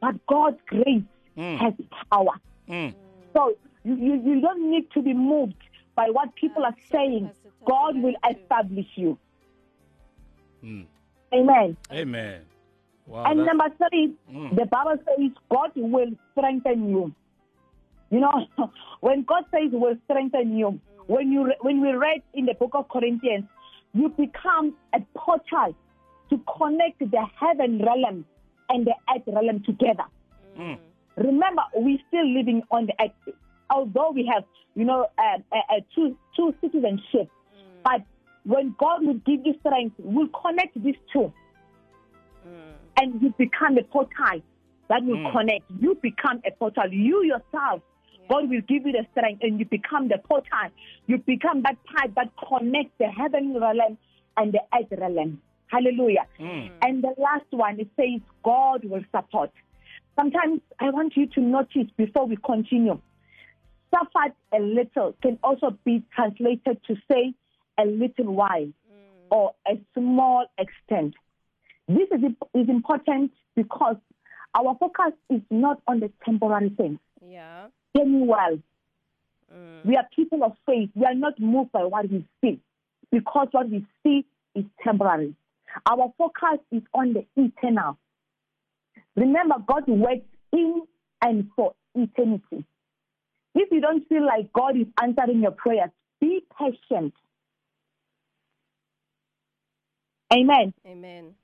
but 0.04 0.16
God's 0.28 0.60
grace 0.68 1.04
Mm. 1.38 1.58
has 1.58 1.74
power. 2.12 2.36
Mm. 2.70 2.94
So 3.34 3.56
you, 3.84 3.96
you, 3.96 4.14
you 4.28 4.42
don't 4.42 4.70
need 4.70 4.86
to 4.92 5.02
be 5.02 5.14
moved 5.14 5.56
by 5.96 6.10
what 6.12 6.36
people 6.36 6.64
are 6.64 6.76
saying. 6.92 7.32
God 7.66 7.98
will 8.04 8.14
establish 8.30 8.86
you. 8.96 9.18
Mm. 10.64 10.86
Amen. 11.34 11.78
Amen. 11.92 12.42
Wow. 13.08 13.24
and 13.26 13.40
that's- 13.40 13.48
number 13.48 13.70
three, 13.90 14.14
Mm. 14.32 14.56
the 14.56 14.66
Bible 14.68 14.98
says 15.06 15.32
God 15.50 15.72
will 15.76 16.12
strengthen 16.32 16.90
you. 16.90 17.14
You 18.12 18.20
know, 18.20 18.48
when 19.02 19.24
God 19.24 19.46
says 19.52 19.72
will 19.72 19.98
strengthen 20.06 20.56
you, 20.58 20.80
when 21.08 21.32
you 21.32 21.52
when 21.62 21.82
we 21.82 21.92
read 21.94 22.22
in 22.36 22.46
the 22.46 22.54
book 22.54 22.72
of 22.76 22.88
Corinthians, 22.90 23.46
you 23.94 24.10
become 24.10 24.76
a 24.94 25.00
portal 25.16 25.76
to 26.30 26.36
connect 26.58 27.00
the 27.00 27.26
heaven 27.40 27.80
realm 27.84 28.26
and 28.70 28.86
the 28.88 28.94
earth 29.14 29.24
realm 29.28 29.64
together. 29.66 30.06
Mm. 30.58 30.78
Remember, 31.18 31.62
we're 31.76 32.00
still 32.08 32.28
living 32.28 32.64
on 32.72 32.88
the 32.88 32.94
earth, 33.00 33.36
although 33.70 34.12
we 34.12 34.26
have, 34.34 34.44
you 34.76 34.86
know, 34.86 35.08
uh, 35.18 35.38
uh, 35.52 35.76
uh, 35.76 35.80
two 35.94 36.16
two 36.36 36.54
citizenship. 36.62 37.30
But 37.84 38.02
when 38.46 38.76
God 38.78 39.06
will 39.06 39.20
give 39.26 39.46
you 39.46 39.56
strength, 39.60 39.96
we'll 40.00 40.30
connect 40.30 40.82
these 40.84 40.96
two. 41.12 41.32
and 43.02 43.22
you 43.22 43.34
become 43.40 43.76
a 43.78 43.84
portal 43.84 44.40
that 44.88 45.04
will 45.04 45.18
Mm. 45.18 45.32
connect. 45.32 45.66
You 45.80 45.96
become 45.96 46.42
a 46.46 46.52
portal. 46.52 46.94
You 46.94 47.24
yourself, 47.24 47.82
God 48.30 48.50
will 48.50 48.62
give 48.62 48.86
you 48.86 48.92
the 48.92 49.06
strength, 49.12 49.42
and 49.44 49.58
you 49.60 49.66
become 49.66 50.08
the 50.10 50.20
portal. 50.20 50.70
You 51.08 51.18
become 51.18 51.64
that 51.64 51.78
pipe 51.86 52.14
that 52.16 52.30
connects 52.48 52.94
the 53.00 53.08
heavenly 53.08 53.60
realm 53.60 53.98
and 54.38 54.54
the 54.54 54.62
earth 54.74 54.92
realm. 54.92 55.42
Hallelujah. 55.74 56.28
Mm. 56.40 56.70
And 56.84 57.04
the 57.04 57.16
last 57.18 57.50
one, 57.50 57.80
it 57.80 57.88
says 57.98 58.22
God 58.44 58.86
will 58.86 59.04
support. 59.16 59.50
Sometimes 60.16 60.62
I 60.80 60.92
want 60.92 61.18
you 61.18 61.26
to 61.26 61.42
notice 61.42 61.88
before 61.98 62.28
we 62.28 62.38
continue, 62.46 63.00
suffered 63.92 64.34
a 64.54 64.60
little 64.60 65.16
can 65.24 65.40
also 65.44 65.76
be 65.84 66.04
translated 66.16 66.78
to 66.88 66.96
say 67.12 67.34
a 67.80 67.86
little 67.86 68.34
while 68.34 68.72
or 69.32 69.54
a 69.68 69.80
small 69.96 70.46
extent. 70.60 71.16
This 71.88 72.08
is, 72.12 72.22
is 72.54 72.70
important 72.70 73.32
because 73.56 73.96
our 74.54 74.78
focus 74.80 75.14
is 75.32 75.42
not 75.50 75.82
on 75.88 76.02
the 76.02 76.12
temporary 76.24 76.70
things. 76.70 77.00
Yeah. 77.28 77.68
Me 77.96 78.28
well. 78.28 78.60
Mm. 79.52 79.86
We 79.86 79.98
are 79.98 80.08
people 80.16 80.44
of 80.44 80.54
faith. 80.68 80.92
We 80.94 81.06
are 81.06 81.16
not 81.16 81.40
moved 81.40 81.72
by 81.72 81.84
what 81.86 82.12
we 82.12 82.28
see 82.42 82.60
because 83.12 83.48
what 83.52 83.70
we 83.70 83.84
see 84.04 84.24
is 84.54 84.66
temporary. 84.84 85.36
Our 85.86 86.14
focus 86.18 86.60
is 86.72 86.84
on 86.94 87.14
the 87.14 87.26
eternal. 87.36 87.98
Remember, 89.16 89.56
God 89.66 89.84
works 89.88 90.26
in 90.52 90.84
and 91.22 91.50
for 91.56 91.74
eternity. 91.96 92.66
If 93.56 93.72
you 93.72 93.82
don't 93.82 94.08
feel 94.08 94.26
like 94.26 94.52
God 94.54 94.78
is 94.78 94.88
answering 95.02 95.42
your 95.42 95.52
prayers, 95.52 95.90
be 96.20 96.44
patient. 96.58 97.14
Amen. 100.34 100.74
Amen. 100.86 101.36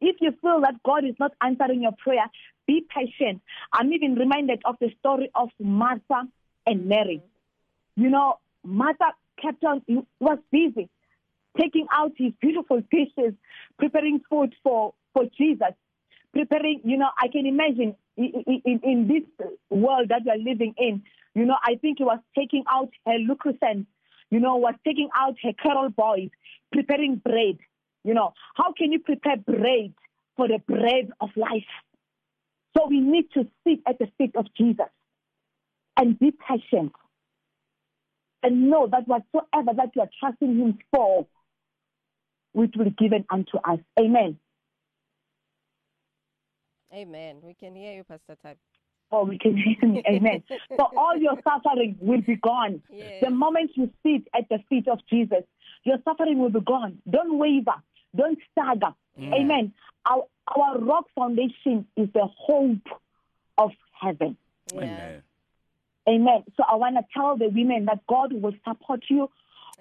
If 0.00 0.16
you 0.20 0.32
feel 0.42 0.60
that 0.62 0.82
God 0.84 1.04
is 1.04 1.14
not 1.18 1.32
answering 1.40 1.82
your 1.82 1.92
prayer, 1.92 2.26
be 2.66 2.84
patient. 2.94 3.40
I'm 3.72 3.92
even 3.92 4.14
reminded 4.16 4.60
of 4.64 4.76
the 4.80 4.90
story 4.98 5.30
of 5.34 5.48
Martha 5.60 6.24
and 6.66 6.86
Mary. 6.86 7.22
Mm-hmm. 7.22 8.02
You 8.02 8.10
know, 8.10 8.38
Martha 8.64 9.12
kept 9.40 9.64
on, 9.64 9.82
was 10.18 10.38
busy 10.50 10.88
taking 11.58 11.86
out 11.92 12.12
his 12.16 12.32
beautiful 12.40 12.82
dishes, 12.90 13.34
preparing 13.78 14.20
food 14.28 14.54
for, 14.62 14.94
for 15.12 15.24
Jesus, 15.36 15.72
preparing, 16.32 16.80
you 16.84 16.96
know, 16.96 17.08
I 17.18 17.28
can 17.28 17.46
imagine 17.46 17.94
in, 18.16 18.44
in, 18.64 18.80
in 18.82 19.08
this 19.08 19.48
world 19.70 20.08
that 20.10 20.22
we 20.24 20.30
are 20.30 20.38
living 20.38 20.74
in, 20.78 21.02
you 21.34 21.44
know, 21.44 21.56
I 21.62 21.76
think 21.76 21.98
he 21.98 22.04
was 22.04 22.18
taking 22.36 22.64
out 22.70 22.90
her 23.06 23.18
lubricant, 23.18 23.86
you 24.30 24.40
know, 24.40 24.56
was 24.56 24.74
taking 24.84 25.08
out 25.14 25.36
her 25.42 25.52
Carrol 25.52 25.90
Boyes, 25.90 26.30
preparing 26.72 27.16
bread. 27.16 27.58
You 28.04 28.14
know, 28.14 28.32
how 28.54 28.72
can 28.72 28.92
you 28.92 29.00
prepare 29.00 29.36
bread 29.36 29.92
for 30.36 30.48
the 30.48 30.58
bread 30.66 31.10
of 31.20 31.30
life? 31.36 31.64
So 32.76 32.86
we 32.88 33.00
need 33.00 33.30
to 33.34 33.46
sit 33.66 33.80
at 33.86 33.98
the 33.98 34.08
feet 34.18 34.36
of 34.36 34.46
Jesus 34.56 34.86
and 35.96 36.18
be 36.18 36.32
patient 36.48 36.92
and 38.42 38.70
know 38.70 38.86
that 38.86 39.08
whatsoever 39.08 39.72
that 39.76 39.90
you 39.94 40.02
are 40.02 40.10
trusting 40.20 40.56
Him 40.56 40.78
for, 40.92 41.26
it 42.64 42.76
will 42.76 42.84
be 42.84 42.90
given 42.90 43.24
unto 43.30 43.58
us. 43.58 43.78
Amen. 43.98 44.38
Amen. 46.92 47.36
We 47.42 47.54
can 47.54 47.74
hear 47.74 47.94
you, 47.94 48.04
Pastor 48.04 48.36
Type. 48.42 48.58
Oh, 49.12 49.24
we 49.24 49.38
can 49.38 49.56
hear 49.56 49.88
me. 49.88 50.02
Amen. 50.08 50.42
so 50.76 50.88
all 50.96 51.16
your 51.16 51.36
suffering 51.44 51.96
will 52.00 52.22
be 52.22 52.36
gone. 52.36 52.82
Yes. 52.90 53.22
The 53.22 53.30
moment 53.30 53.72
you 53.74 53.90
sit 54.02 54.26
at 54.34 54.48
the 54.48 54.58
feet 54.68 54.88
of 54.88 54.98
Jesus, 55.08 55.44
your 55.84 55.98
suffering 56.04 56.38
will 56.38 56.50
be 56.50 56.60
gone. 56.60 56.98
Don't 57.08 57.38
waver. 57.38 57.74
Don't 58.16 58.38
stagger. 58.52 58.94
Mm. 59.20 59.34
Amen. 59.34 59.72
Our, 60.08 60.24
our 60.56 60.78
rock 60.78 61.04
foundation 61.14 61.86
is 61.96 62.08
the 62.14 62.26
hope 62.36 62.86
of 63.58 63.70
heaven. 63.92 64.36
Yeah. 64.72 64.80
Amen. 64.80 65.22
Amen. 66.08 66.44
So 66.56 66.64
I 66.70 66.76
want 66.76 66.96
to 66.96 67.02
tell 67.12 67.36
the 67.36 67.48
women 67.48 67.86
that 67.86 68.06
God 68.08 68.32
will 68.32 68.54
support 68.66 69.04
you. 69.08 69.28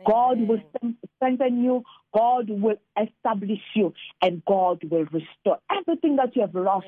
God 0.05 0.39
will 0.41 0.61
strengthen 1.17 1.63
you. 1.63 1.83
God 2.13 2.49
will 2.49 2.77
establish 3.01 3.61
you. 3.75 3.93
And 4.21 4.43
God 4.45 4.83
will 4.89 5.05
restore 5.05 5.59
everything 5.71 6.15
that 6.17 6.35
you 6.35 6.41
have 6.41 6.55
lost. 6.55 6.87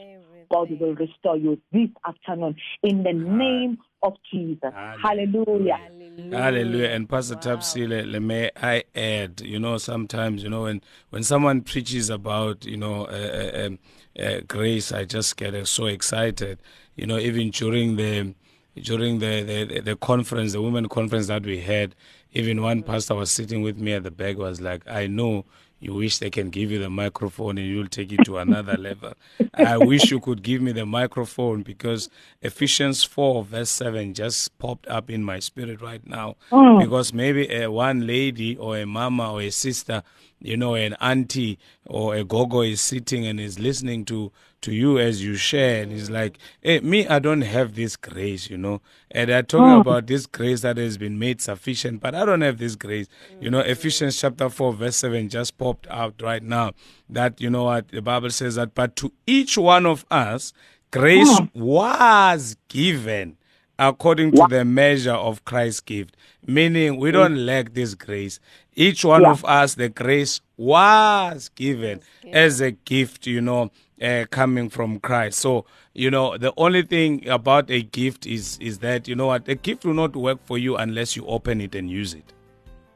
God 0.52 0.70
will 0.80 0.96
restore 0.96 1.36
you 1.38 1.60
this 1.72 1.90
afternoon 2.06 2.56
in 2.82 3.04
the 3.04 3.14
name 3.14 3.80
of 4.02 4.14
Jesus. 4.32 4.72
Hallelujah. 4.74 5.02
Hallelujah. 5.02 5.78
Hallelujah. 5.78 6.38
Hallelujah. 6.38 6.88
And 6.90 7.10
Pastor 7.10 7.36
Wow. 7.36 7.42
Thabsile, 7.42 8.10
le- 8.12 8.20
may 8.20 8.52
I 8.56 8.84
add, 8.96 9.42
you 9.42 9.60
know, 9.60 9.78
sometimes, 9.78 10.44
you 10.44 10.50
know, 10.50 10.64
when, 10.64 10.82
when 11.10 11.24
someone 11.24 11.62
preaches 11.62 12.10
about, 12.10 12.66
you 12.66 12.78
know, 12.78 13.06
uh, 13.08 13.52
uh, 13.56 13.66
um, 13.66 13.80
uh, 14.18 14.40
grace, 14.48 14.92
I 14.92 15.04
just 15.06 15.36
get 15.36 15.54
uh, 15.54 15.66
so 15.66 15.86
excited. 15.88 16.60
You 16.96 17.08
know, 17.08 17.18
even 17.18 17.50
during 17.52 17.98
the 17.98 18.34
during 18.82 19.20
the, 19.20 19.66
the, 19.70 19.82
the 19.82 19.96
conference, 19.96 20.54
the 20.54 20.62
women 20.62 20.88
conference 20.88 21.28
that 21.28 21.44
we 21.44 21.60
had, 21.60 21.96
even 22.38 22.62
one 22.62 22.84
pastor 22.84 23.16
was 23.16 23.32
sitting 23.32 23.64
with 23.64 23.78
me 23.78 23.94
at 23.94 24.04
the 24.04 24.12
back 24.12 24.38
was 24.38 24.62
like, 24.62 24.84
I 24.88 25.08
know 25.08 25.46
you 25.80 25.94
wish 25.94 26.20
they 26.20 26.30
can 26.30 26.50
give 26.50 26.72
you 26.72 26.80
the 26.80 26.90
microphone 26.90 27.58
and 27.58 27.68
you'll 27.68 27.88
take 27.88 28.12
it 28.12 28.24
to 28.26 28.38
another 28.38 28.78
level. 28.78 29.14
I 29.56 29.78
wish 29.78 30.12
you 30.12 30.20
could 30.20 30.44
give 30.44 30.62
me 30.62 30.72
the 30.72 30.86
microphone 30.86 31.64
because 31.64 32.10
Ephesians 32.42 33.04
4, 33.04 33.44
verse 33.44 33.70
7 33.70 34.14
just 34.14 34.58
popped 34.60 34.88
up 34.88 35.10
in 35.10 35.24
my 35.24 35.40
spirit 35.40 35.82
right 35.82 36.06
now. 36.06 36.36
Oh. 36.52 36.80
Because 36.80 37.12
maybe 37.12 37.52
a 37.52 37.72
one 37.72 38.06
lady 38.06 38.56
or 38.58 38.78
a 38.78 38.86
mama 38.86 39.34
or 39.34 39.42
a 39.42 39.50
sister, 39.50 40.04
you 40.40 40.58
know, 40.58 40.76
an 40.76 40.96
auntie 41.00 41.60
or 41.86 42.16
a 42.16 42.24
gogo 42.24 42.62
is 42.62 42.82
sitting 42.82 43.26
and 43.26 43.40
is 43.40 43.60
listening 43.60 44.06
to 44.06 44.32
to 44.62 44.74
you 44.74 44.98
as 44.98 45.24
you 45.24 45.36
share 45.36 45.84
and 45.84 45.92
he's 45.92 46.10
like 46.10 46.38
hey 46.62 46.80
me 46.80 47.08
i 47.08 47.20
don't 47.20 47.42
have 47.42 47.76
this 47.76 47.96
grace 47.96 48.50
you 48.50 48.58
know. 48.58 48.82
And 49.12 49.30
they're 49.30 49.44
talking 49.44 49.76
oh. 49.76 49.80
about 49.82 50.08
this 50.08 50.26
grace 50.26 50.62
that 50.62 50.78
has 50.78 50.98
been 50.98 51.18
made 51.20 51.42
sufficient 51.42 52.02
but 52.02 52.16
i 52.16 52.26
don't 52.26 52.42
have 52.42 52.58
this 52.58 52.76
grace. 52.76 53.08
You 53.40 53.52
know 53.52 53.60
ephesians 53.60 54.20
chapter 54.20 54.50
4 54.50 54.74
verse 54.74 54.98
7 54.98 55.30
just 55.30 55.58
popped 55.58 55.88
out 55.90 56.22
right 56.22 56.44
now 56.44 56.72
that 57.10 57.40
you 57.40 57.50
know 57.50 57.66
what 57.66 57.90
the 57.90 58.02
bible 58.02 58.30
says 58.30 58.56
that 58.56 58.74
but 58.74 58.96
to 58.98 59.14
each 59.26 59.58
one 59.58 59.86
of 59.86 60.06
us 60.10 60.54
grace 60.92 61.38
hmm. 61.38 61.46
was 61.54 62.58
given 62.68 63.37
according 63.80 64.32
to 64.32 64.46
the 64.50 64.66
measure 64.66 65.14
of 65.14 65.46
Christ's 65.46 65.82
gift. 65.82 66.16
Meaning, 66.46 66.98
we 66.98 67.12
don't 67.12 67.46
lack 67.46 67.74
this 67.74 67.94
grace. 67.94 68.40
Each 68.76 69.04
one 69.04 69.24
Yeah. 69.24 69.32
of 69.32 69.44
us, 69.46 69.76
the 69.76 69.90
grace 69.90 70.42
was 70.56 71.50
given 71.56 72.02
as 72.32 72.62
a 72.62 72.72
gift, 72.72 73.28
you 73.28 73.42
know, 73.42 73.72
uh, 74.02 74.26
coming 74.30 74.70
from 74.70 75.00
Christ. 75.00 75.40
So, 75.40 75.66
you 75.94 76.12
know, 76.12 76.38
the 76.38 76.54
only 76.58 76.84
thing 76.84 77.28
about 77.28 77.70
a 77.72 77.82
gift 77.82 78.26
is 78.26 78.58
is 78.60 78.80
that 78.80 79.08
you 79.08 79.16
know 79.16 79.28
what 79.28 79.48
a 79.48 79.56
gift 79.56 79.84
will 79.86 79.96
not 79.96 80.16
work 80.16 80.40
for 80.46 80.58
you 80.58 80.76
unless 80.78 81.16
you 81.16 81.26
open 81.26 81.60
it 81.62 81.74
and 81.76 81.90
use 81.90 82.14
it. 82.14 82.34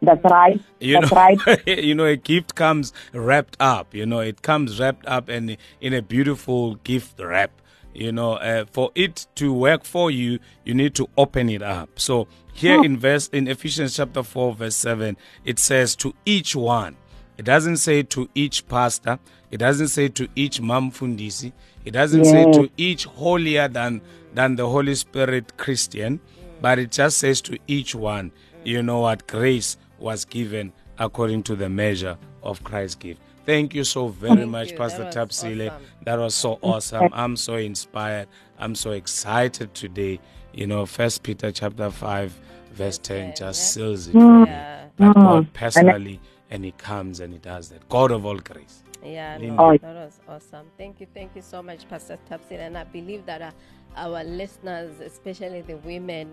That's 0.03 0.23
right. 0.23 0.59
You 0.79 0.99
That's 0.99 1.11
know, 1.11 1.17
right. 1.17 1.67
you 1.67 1.93
know, 1.93 2.05
a 2.05 2.15
gift 2.15 2.55
comes 2.55 2.91
wrapped 3.13 3.55
up. 3.59 3.93
You 3.93 4.05
know, 4.07 4.19
it 4.19 4.41
comes 4.41 4.79
wrapped 4.79 5.05
up 5.05 5.29
and 5.29 5.57
in 5.79 5.93
a 5.93 6.01
beautiful 6.01 6.75
gift 6.75 7.19
wrap. 7.19 7.51
You 7.93 8.11
know, 8.11 8.33
uh, 8.33 8.65
for 8.71 8.91
it 8.95 9.27
to 9.35 9.53
work 9.53 9.83
for 9.83 10.09
you, 10.11 10.39
you 10.65 10.73
need 10.73 10.95
to 10.95 11.09
open 11.17 11.49
it 11.49 11.61
up. 11.61 11.99
So 11.99 12.27
here 12.53 12.83
in 12.83 12.97
verse 12.97 13.27
in 13.29 13.47
Ephesians 13.47 13.95
chapter 13.95 14.23
four, 14.23 14.53
verse 14.53 14.75
seven, 14.75 15.17
it 15.45 15.59
says 15.59 15.95
to 15.97 16.13
each 16.25 16.55
one. 16.55 16.95
It 17.37 17.45
doesn't 17.45 17.77
say 17.77 18.03
to 18.03 18.29
each 18.35 18.67
pastor. 18.67 19.19
It 19.49 19.57
doesn't 19.57 19.89
say 19.89 20.07
to 20.09 20.29
each 20.35 20.61
mam 20.61 20.91
fundisi. 20.91 21.51
It 21.83 21.91
doesn't 21.91 22.25
say 22.25 22.51
to 22.51 22.69
each 22.77 23.05
holier 23.05 23.67
than 23.67 24.01
than 24.33 24.55
the 24.55 24.69
Holy 24.69 24.95
Spirit 24.95 25.57
Christian, 25.57 26.21
but 26.61 26.79
it 26.79 26.91
just 26.91 27.17
says 27.17 27.41
to 27.41 27.57
each 27.67 27.95
one. 27.95 28.31
You 28.63 28.83
know 28.83 28.99
what 28.99 29.27
grace 29.27 29.77
was 29.97 30.23
given 30.23 30.71
according 30.99 31.43
to 31.43 31.55
the 31.55 31.67
measure 31.67 32.17
of 32.43 32.63
Christ's 32.63 32.95
gift. 32.95 33.21
Thank 33.45 33.73
you 33.73 33.83
so 33.83 34.07
very 34.09 34.35
Thank 34.37 34.49
much, 34.51 34.71
you. 34.71 34.77
Pastor 34.77 35.03
That 35.05 35.13
Thabsile. 35.15 35.69
awesome. 35.71 35.83
That 36.03 36.19
was 36.19 36.35
so 36.35 36.59
awesome. 36.61 37.09
I'm 37.13 37.35
so 37.35 37.55
inspired. 37.55 38.27
I'm 38.59 38.75
so 38.75 38.91
excited 38.91 39.73
today. 39.73 40.19
You 40.53 40.67
know, 40.67 40.85
First 40.85 41.23
Peter 41.23 41.51
chapter 41.51 41.89
five, 41.89 42.33
verse 42.73 42.97
ten, 42.97 43.33
just 43.35 43.41
yeah. 43.41 43.83
seals 43.83 44.07
it 44.07 44.11
for 44.13 44.17
me. 44.19 44.45
Yeah. 44.45 44.85
That 44.97 45.15
Mm. 45.15 45.21
God 45.23 45.53
personally, 45.53 46.19
and 46.51 46.63
He 46.63 46.71
comes 46.73 47.19
and 47.19 47.33
He 47.33 47.39
does 47.39 47.69
that. 47.69 47.87
God 47.89 48.11
of 48.11 48.25
all 48.25 48.37
grace. 48.37 48.83
Yeah, 49.03 49.37
no, 49.37 49.75
that 49.77 49.95
was 49.95 50.19
awesome. 50.29 50.67
Thank 50.77 50.99
you, 51.01 51.07
thank 51.13 51.35
you 51.35 51.41
so 51.41 51.63
much, 51.63 51.87
Pastor 51.89 52.19
Thabsile. 52.29 52.59
And 52.59 52.77
I 52.77 52.83
believe 52.83 53.25
that 53.25 53.41
uh, 53.41 53.51
our 53.95 54.23
listeners, 54.23 54.99
especially 54.99 55.61
the 55.61 55.77
women, 55.77 56.29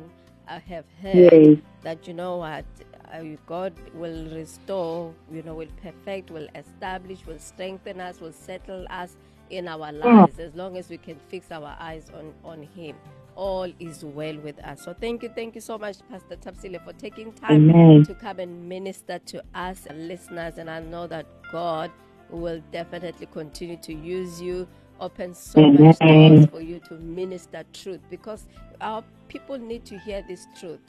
uh, 0.49 0.59
have 0.68 0.85
heard 1.01 1.33
Yes. 1.33 1.59
that 1.83 2.07
you 2.07 2.12
know 2.12 2.37
what 2.37 2.66
Uh, 3.12 3.37
God 3.47 3.73
will 3.94 4.25
restore, 4.35 5.14
you 5.33 5.42
know, 5.42 5.55
will 5.55 5.68
perfect, 5.83 6.31
will 6.31 6.49
establish, 6.55 7.25
will 7.27 7.38
strengthen 7.38 8.01
us, 8.01 8.21
will 8.21 8.33
settle 8.33 8.87
us 8.90 9.16
in 9.51 9.68
our 9.68 9.90
mm. 9.90 10.05
lives 10.05 10.38
as 10.38 10.55
long 10.55 10.77
as 10.77 10.88
we 10.88 10.99
can 10.99 11.18
fix 11.29 11.51
our 11.51 11.77
eyes 11.79 12.11
on 12.14 12.35
on 12.44 12.62
Him. 12.62 12.97
All 13.35 13.71
is 13.79 14.05
well 14.05 14.37
with 14.38 14.59
us. 14.64 14.83
So 14.85 14.94
thank 14.94 15.23
you, 15.23 15.31
thank 15.35 15.55
you 15.55 15.61
so 15.61 15.79
much, 15.79 15.97
Pastor 16.11 16.37
Thabsile, 16.37 16.85
for 16.85 16.92
taking 16.94 17.33
time 17.33 17.71
Amen. 17.71 18.05
to 18.05 18.14
come 18.14 18.40
and 18.40 18.68
minister 18.68 19.21
to 19.27 19.44
us 19.55 19.87
and 19.87 20.09
listeners. 20.09 20.59
And 20.59 20.68
I 20.68 20.81
know 20.81 21.07
that 21.07 21.25
God 21.53 21.92
will 22.31 22.61
definitely 22.73 23.27
continue 23.27 23.77
to 23.77 23.94
use 23.94 24.42
you. 24.42 24.66
Open 25.01 25.33
so 25.35 25.71
much 25.71 25.99
doors 26.01 26.47
for 26.47 26.61
you 26.61 26.81
to 26.88 26.94
minister 26.94 27.62
truth 27.73 28.01
because 28.11 28.49
our 28.81 29.05
people 29.29 29.57
need 29.57 29.85
to 29.85 29.97
hear 29.99 30.25
this 30.27 30.49
truth. 30.59 30.81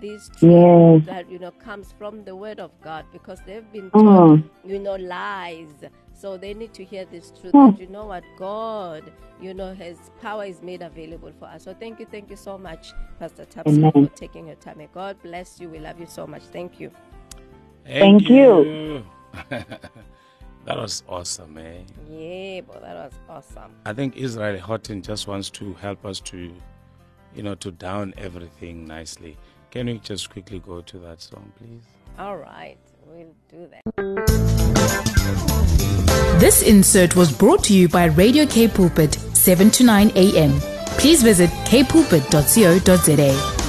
This 0.00 0.28
truth 0.30 0.42
Yes. 0.42 1.06
that 1.06 1.30
you 1.30 1.38
know 1.38 1.50
comes 1.52 1.92
from 1.98 2.24
the 2.24 2.34
word 2.36 2.60
of 2.60 2.70
God 2.82 3.04
because 3.12 3.40
they've 3.46 3.70
been 3.72 3.90
Mm. 3.92 4.44
you 4.64 4.78
know 4.78 4.96
lies. 4.96 5.74
So 6.14 6.36
they 6.36 6.54
need 6.54 6.74
to 6.74 6.84
hear 6.84 7.04
this 7.06 7.32
truth 7.40 7.52
that 7.52 7.80
you 7.80 7.86
know 7.86 8.06
what 8.06 8.24
God, 8.38 9.12
you 9.40 9.54
know, 9.54 9.72
his 9.74 9.98
power 10.20 10.44
is 10.44 10.62
made 10.62 10.82
available 10.82 11.32
for 11.38 11.46
us. 11.46 11.64
So 11.64 11.74
thank 11.74 12.00
you, 12.00 12.06
thank 12.06 12.30
you 12.30 12.36
so 12.36 12.58
much, 12.58 12.92
Pastor 13.18 13.46
Tapson, 13.46 13.78
Amen. 13.78 13.92
for 14.08 14.14
taking 14.16 14.46
your 14.48 14.56
time. 14.56 14.78
May 14.78 14.88
God 14.92 15.16
bless 15.22 15.60
you. 15.60 15.70
We 15.70 15.78
love 15.78 15.98
you 16.00 16.06
so 16.06 16.26
much. 16.26 16.42
Thank 16.52 16.78
you. 16.80 16.90
Thank 17.86 18.28
you. 18.28 19.04
that 19.50 20.76
was 20.76 21.02
awesome, 21.08 21.58
eh? 21.58 21.82
Yeah, 22.10 22.60
but 22.62 22.82
that 22.82 22.94
was 22.96 23.12
awesome. 23.28 23.72
I 23.86 23.92
think 23.94 24.16
Israel 24.16 24.60
Houghton 24.60 25.02
just 25.02 25.26
wants 25.26 25.50
to 25.50 25.74
help 25.74 26.04
us 26.04 26.20
to, 26.20 26.54
you 27.34 27.42
know, 27.42 27.54
to 27.56 27.70
down 27.70 28.14
everything 28.18 28.86
nicely. 28.86 29.38
Can 29.70 29.86
we 29.86 29.98
just 29.98 30.30
quickly 30.30 30.58
go 30.58 30.80
to 30.80 30.98
that 30.98 31.20
song, 31.22 31.52
please? 31.58 31.82
All 32.18 32.36
right, 32.36 32.76
we'll 33.06 33.34
do 33.48 33.68
that. 33.70 33.82
This 36.40 36.62
insert 36.62 37.14
was 37.14 37.30
brought 37.30 37.62
to 37.64 37.74
you 37.74 37.88
by 37.88 38.06
Radio 38.06 38.46
K 38.46 38.66
Pulpit, 38.66 39.14
7 39.36 39.70
to 39.70 39.84
9 39.84 40.10
a.m. 40.16 40.58
Please 40.98 41.22
visit 41.22 41.50
kpulpit.co.za. 41.66 43.59